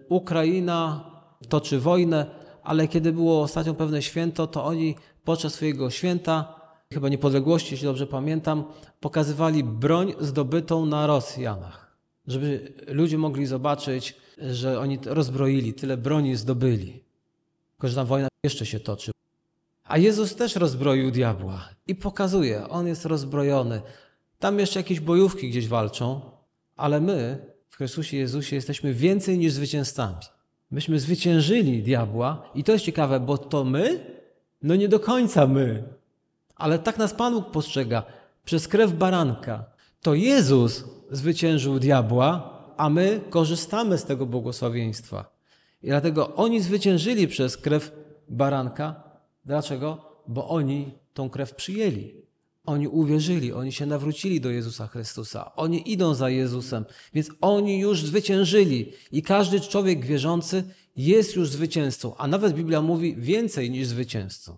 Ukraina 0.09 1.05
toczy 1.49 1.79
wojnę, 1.79 2.25
ale 2.63 2.87
kiedy 2.87 3.11
było 3.11 3.41
ostatnio 3.41 3.73
pewne 3.73 4.01
święto, 4.01 4.47
to 4.47 4.65
oni 4.65 4.95
podczas 5.23 5.53
swojego 5.53 5.89
święta, 5.89 6.59
chyba 6.93 7.09
niepodległości, 7.09 7.73
jeśli 7.73 7.87
dobrze 7.87 8.07
pamiętam, 8.07 8.63
pokazywali 8.99 9.63
broń 9.63 10.13
zdobytą 10.19 10.85
na 10.85 11.07
Rosjanach, 11.07 11.97
żeby 12.27 12.73
ludzie 12.87 13.17
mogli 13.17 13.45
zobaczyć, 13.45 14.15
że 14.37 14.79
oni 14.79 14.99
rozbroili, 15.05 15.73
tyle 15.73 15.97
broni 15.97 16.35
zdobyli. 16.35 17.03
Tylko, 17.71 17.87
że 17.87 17.95
ta 17.95 18.05
wojna 18.05 18.27
jeszcze 18.43 18.65
się 18.65 18.79
toczy. 18.79 19.11
A 19.83 19.97
Jezus 19.97 20.35
też 20.35 20.55
rozbroił 20.55 21.11
diabła 21.11 21.69
i 21.87 21.95
pokazuje, 21.95 22.69
on 22.69 22.87
jest 22.87 23.05
rozbrojony. 23.05 23.81
Tam 24.39 24.59
jeszcze 24.59 24.79
jakieś 24.79 24.99
bojówki 24.99 25.49
gdzieś 25.49 25.67
walczą, 25.67 26.21
ale 26.75 27.01
my 27.01 27.45
Chrystusie 27.79 28.17
Jezusie 28.17 28.55
jesteśmy 28.55 28.93
więcej 28.93 29.37
niż 29.37 29.53
zwycięzcami. 29.53 30.15
Myśmy 30.71 30.99
zwyciężyli 30.99 31.83
diabła 31.83 32.51
i 32.55 32.63
to 32.63 32.71
jest 32.71 32.85
ciekawe, 32.85 33.19
bo 33.19 33.37
to 33.37 33.63
my? 33.63 33.99
No 34.63 34.75
nie 34.75 34.87
do 34.87 34.99
końca 34.99 35.47
my. 35.47 35.83
Ale 36.55 36.79
tak 36.79 36.97
nas 36.97 37.13
Pan 37.13 37.33
Bóg 37.33 37.51
postrzega. 37.51 38.03
Przez 38.45 38.67
krew 38.67 38.93
baranka. 38.93 39.65
To 40.01 40.13
Jezus 40.13 40.83
zwyciężył 41.11 41.79
diabła, 41.79 42.59
a 42.77 42.89
my 42.89 43.21
korzystamy 43.29 43.97
z 43.97 44.03
tego 44.05 44.25
błogosławieństwa. 44.25 45.31
I 45.83 45.87
dlatego 45.87 46.35
oni 46.35 46.61
zwyciężyli 46.61 47.27
przez 47.27 47.57
krew 47.57 47.91
baranka, 48.29 49.03
Dlaczego? 49.45 49.97
Bo 50.27 50.49
oni 50.49 50.91
tą 51.13 51.29
krew 51.29 51.55
przyjęli. 51.55 52.18
Oni 52.65 52.87
uwierzyli, 52.87 53.53
oni 53.53 53.71
się 53.71 53.85
nawrócili 53.85 54.41
do 54.41 54.49
Jezusa 54.49 54.87
Chrystusa. 54.87 55.55
Oni 55.55 55.91
idą 55.91 56.13
za 56.13 56.29
Jezusem, 56.29 56.85
więc 57.13 57.29
oni 57.41 57.79
już 57.79 58.03
zwyciężyli. 58.03 58.93
I 59.11 59.21
każdy 59.21 59.59
człowiek 59.59 60.05
wierzący 60.05 60.63
jest 60.95 61.35
już 61.35 61.49
zwycięzcą, 61.49 62.15
a 62.17 62.27
nawet 62.27 62.53
Biblia 62.53 62.81
mówi 62.81 63.15
więcej 63.15 63.71
niż 63.71 63.87
zwycięzcą. 63.87 64.57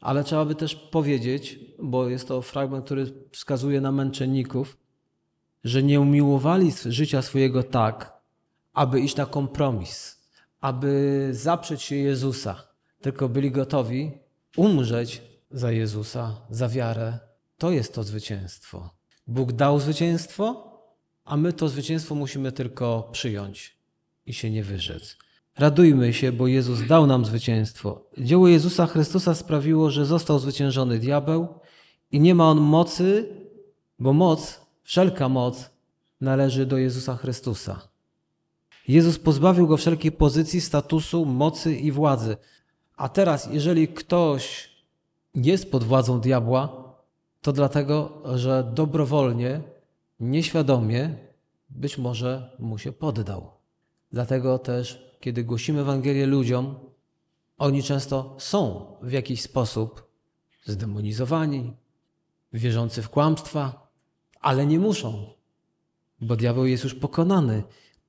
Ale 0.00 0.24
trzeba 0.24 0.44
by 0.44 0.54
też 0.54 0.74
powiedzieć, 0.74 1.58
bo 1.82 2.08
jest 2.08 2.28
to 2.28 2.42
fragment, 2.42 2.84
który 2.84 3.12
wskazuje 3.32 3.80
na 3.80 3.92
męczenników, 3.92 4.76
że 5.64 5.82
nie 5.82 6.00
umiłowali 6.00 6.72
życia 6.86 7.22
swojego 7.22 7.62
tak, 7.62 8.20
aby 8.72 9.00
iść 9.00 9.16
na 9.16 9.26
kompromis, 9.26 10.20
aby 10.60 11.28
zaprzeć 11.32 11.82
się 11.82 11.96
Jezusa 11.96 12.74
tylko 13.04 13.28
byli 13.28 13.50
gotowi 13.50 14.12
umrzeć 14.56 15.22
za 15.54 15.72
Jezusa, 15.72 16.36
za 16.50 16.68
wiarę. 16.68 17.18
To 17.58 17.70
jest 17.70 17.94
to 17.94 18.02
zwycięstwo. 18.02 18.90
Bóg 19.26 19.52
dał 19.52 19.80
zwycięstwo, 19.80 20.70
a 21.24 21.36
my 21.36 21.52
to 21.52 21.68
zwycięstwo 21.68 22.14
musimy 22.14 22.52
tylko 22.52 23.08
przyjąć 23.12 23.76
i 24.26 24.34
się 24.34 24.50
nie 24.50 24.64
wyrzec. 24.64 25.16
Radujmy 25.58 26.12
się, 26.12 26.32
bo 26.32 26.46
Jezus 26.46 26.86
dał 26.86 27.06
nam 27.06 27.24
zwycięstwo. 27.24 28.10
Dzieło 28.18 28.48
Jezusa 28.48 28.86
Chrystusa 28.86 29.34
sprawiło, 29.34 29.90
że 29.90 30.06
został 30.06 30.38
zwyciężony 30.38 30.98
diabeł 30.98 31.48
i 32.12 32.20
nie 32.20 32.34
ma 32.34 32.50
on 32.50 32.60
mocy, 32.60 33.28
bo 33.98 34.12
moc, 34.12 34.60
wszelka 34.82 35.28
moc 35.28 35.70
należy 36.20 36.66
do 36.66 36.78
Jezusa 36.78 37.16
Chrystusa. 37.16 37.88
Jezus 38.88 39.18
pozbawił 39.18 39.66
go 39.66 39.76
wszelkiej 39.76 40.12
pozycji, 40.12 40.60
statusu, 40.60 41.24
mocy 41.24 41.76
i 41.76 41.92
władzy. 41.92 42.36
A 42.96 43.08
teraz, 43.08 43.48
jeżeli 43.52 43.88
ktoś 43.88 44.73
jest 45.34 45.70
pod 45.70 45.84
władzą 45.84 46.20
diabła, 46.20 46.84
to 47.40 47.52
dlatego, 47.52 48.22
że 48.34 48.72
dobrowolnie, 48.74 49.60
nieświadomie 50.20 51.14
być 51.70 51.98
może 51.98 52.56
mu 52.58 52.78
się 52.78 52.92
poddał. 52.92 53.50
Dlatego 54.12 54.58
też, 54.58 55.16
kiedy 55.20 55.44
głosimy 55.44 55.80
Ewangelię 55.80 56.26
ludziom, 56.26 56.74
oni 57.58 57.82
często 57.82 58.34
są 58.38 58.86
w 59.02 59.12
jakiś 59.12 59.42
sposób 59.42 60.10
zdemonizowani, 60.64 61.72
wierzący 62.52 63.02
w 63.02 63.10
kłamstwa, 63.10 63.90
ale 64.40 64.66
nie 64.66 64.78
muszą, 64.78 65.26
bo 66.20 66.36
diabeł 66.36 66.66
jest 66.66 66.84
już 66.84 66.94
pokonany. 66.94 67.62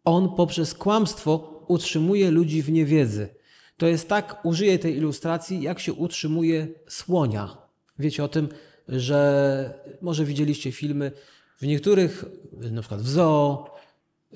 On 0.03 0.35
poprzez 0.35 0.73
kłamstwo 0.73 1.63
utrzymuje 1.67 2.31
ludzi 2.31 2.61
w 2.61 2.71
niewiedzy. 2.71 3.35
To 3.77 3.87
jest 3.87 4.09
tak, 4.09 4.45
użyję 4.45 4.79
tej 4.79 4.97
ilustracji, 4.97 5.61
jak 5.61 5.79
się 5.79 5.93
utrzymuje 5.93 6.67
słonia. 6.87 7.57
Wiecie 7.99 8.23
o 8.23 8.27
tym, 8.27 8.49
że 8.87 9.73
może 10.01 10.25
widzieliście 10.25 10.71
filmy 10.71 11.11
w 11.57 11.67
niektórych, 11.67 12.25
na 12.71 12.81
przykład 12.81 13.01
w 13.01 13.09
zoo, 13.09 13.71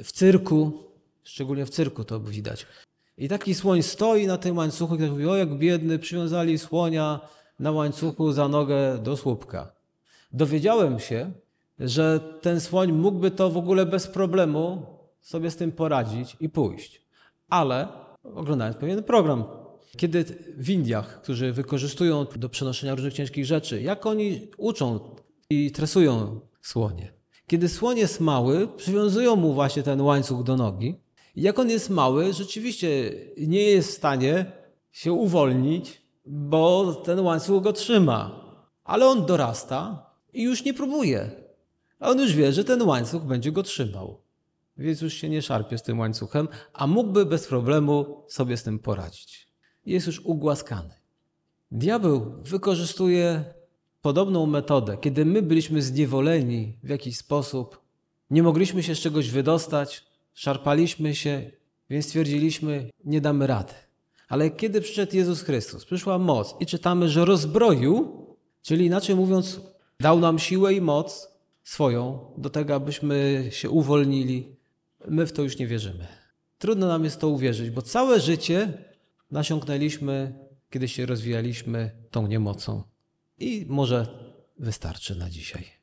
w 0.04 0.12
cyrku, 0.12 0.84
szczególnie 1.24 1.66
w 1.66 1.70
cyrku 1.70 2.04
to 2.04 2.20
widać. 2.20 2.66
I 3.18 3.28
taki 3.28 3.56
słoń 3.56 3.84
stoi 3.84 4.28
na 4.28 4.38
tym 4.38 4.58
łańcuchu 4.58 4.96
i 4.96 4.98
ktoś 4.98 5.10
mówi, 5.10 5.28
o 5.28 5.36
jak 5.36 5.58
biedny, 5.58 6.00
przywiązali 6.00 6.58
słonia 6.58 7.20
na 7.60 7.72
łańcuchu 7.72 8.32
za 8.32 8.48
nogę 8.48 8.98
do 8.98 9.18
słupka. 9.18 9.72
Dowiedziałem 10.34 11.00
się, 11.00 11.32
że 11.80 12.20
ten 12.42 12.62
słoń 12.62 12.92
mógłby 12.92 13.32
to 13.32 13.50
w 13.50 13.58
ogóle 13.58 13.86
bez 13.86 14.08
problemu 14.08 14.86
sobie 15.22 15.52
z 15.52 15.56
tym 15.56 15.72
poradzić 15.72 16.38
i 16.40 16.50
pójść. 16.50 17.02
Ale 17.50 17.88
oglądając 18.36 18.78
pewien 18.78 19.04
program, 19.04 19.44
kiedy 19.98 20.26
w 20.58 20.70
Indiach, 20.70 21.22
którzy 21.22 21.54
wykorzystują 21.54 22.26
do 22.36 22.50
przenoszenia 22.50 22.96
różnych 22.96 23.14
ciężkich 23.14 23.46
rzeczy, 23.46 23.82
jak 23.82 24.06
oni 24.06 24.48
uczą 24.58 25.16
i 25.50 25.72
tresują 25.72 26.40
słonie. 26.62 27.14
Kiedy 27.48 27.70
słoń 27.70 27.98
jest 27.98 28.20
mały, 28.20 28.68
przywiązują 28.78 29.36
mu 29.36 29.54
właśnie 29.54 29.84
ten 29.84 30.02
łańcuch 30.02 30.44
do 30.44 30.58
nogi. 30.58 30.96
Jak 31.36 31.60
on 31.60 31.70
jest 31.70 31.90
mały, 31.90 32.34
rzeczywiście 32.34 33.14
nie 33.38 33.64
jest 33.64 33.90
w 33.90 33.94
stanie 33.98 34.46
się 34.92 35.14
uwolnić, 35.14 36.02
bo 36.26 36.94
ten 36.94 37.20
łańcuch 37.20 37.64
go 37.64 37.74
trzyma. 37.74 38.46
Ale 38.84 39.08
on 39.08 39.26
dorasta 39.26 40.06
i 40.34 40.44
już 40.44 40.66
nie 40.66 40.74
próbuje. 40.74 41.32
A 42.00 42.10
on 42.10 42.20
już 42.20 42.34
wie, 42.34 42.54
że 42.54 42.64
ten 42.64 42.82
łańcuch 42.82 43.24
będzie 43.24 43.52
go 43.52 43.64
trzymał. 43.64 44.22
Więc 44.80 45.02
już 45.02 45.14
się 45.14 45.30
nie 45.30 45.42
szarpie 45.42 45.78
z 45.78 45.84
tym 45.84 46.00
łańcuchem, 46.00 46.48
a 46.74 46.88
mógłby 46.88 47.26
bez 47.26 47.48
problemu 47.48 48.24
sobie 48.28 48.58
z 48.58 48.64
tym 48.64 48.80
poradzić. 48.80 49.48
Jest 49.86 50.08
już 50.08 50.20
ugłaskany. 50.20 50.94
Diabeł 51.72 52.34
wykorzystuje 52.44 53.44
podobną 54.02 54.46
metodę. 54.46 54.98
Kiedy 55.02 55.26
my 55.26 55.42
byliśmy 55.42 55.82
zniewoleni 55.82 56.78
w 56.84 56.90
jakiś 56.90 57.18
sposób, 57.18 57.82
nie 58.30 58.44
mogliśmy 58.44 58.84
się 58.84 58.96
z 58.96 59.00
czegoś 59.00 59.30
wydostać, 59.32 60.06
szarpaliśmy 60.34 61.16
się, 61.16 61.52
więc 61.90 62.06
stwierdziliśmy, 62.06 62.90
nie 63.06 63.22
damy 63.22 63.48
rady. 63.48 63.74
Ale 64.28 64.50
kiedy 64.50 64.82
przyszedł 64.82 65.16
Jezus 65.16 65.42
Chrystus, 65.42 65.86
przyszła 65.86 66.18
moc 66.18 66.56
i 66.60 66.66
czytamy, 66.66 67.10
że 67.10 67.26
rozbroił, 67.26 68.26
czyli 68.62 68.86
inaczej 68.86 69.16
mówiąc, 69.16 69.62
dał 70.00 70.20
nam 70.20 70.40
siłę 70.40 70.74
i 70.74 70.82
moc 70.82 71.30
swoją 71.64 72.32
do 72.38 72.50
tego, 72.50 72.76
abyśmy 72.76 73.48
się 73.52 73.70
uwolnili, 73.70 74.59
my 75.08 75.28
w 75.28 75.32
to 75.32 75.42
już 75.42 75.58
nie 75.58 75.68
wierzymy. 75.68 76.08
Trudno 76.58 76.88
nam 76.88 77.04
jest 77.04 77.20
to 77.20 77.28
uwierzyć, 77.30 77.70
bo 77.70 77.82
całe 77.82 78.20
życie 78.20 78.74
nasiąknęliśmy, 79.32 80.34
kiedy 80.70 80.88
się 80.88 81.06
rozwijaliśmy 81.06 81.92
tą 82.12 82.28
niemocą. 82.28 82.84
I 83.38 83.66
może 83.70 84.08
wystarczy 84.60 85.16
na 85.16 85.30
dzisiaj. 85.30 85.79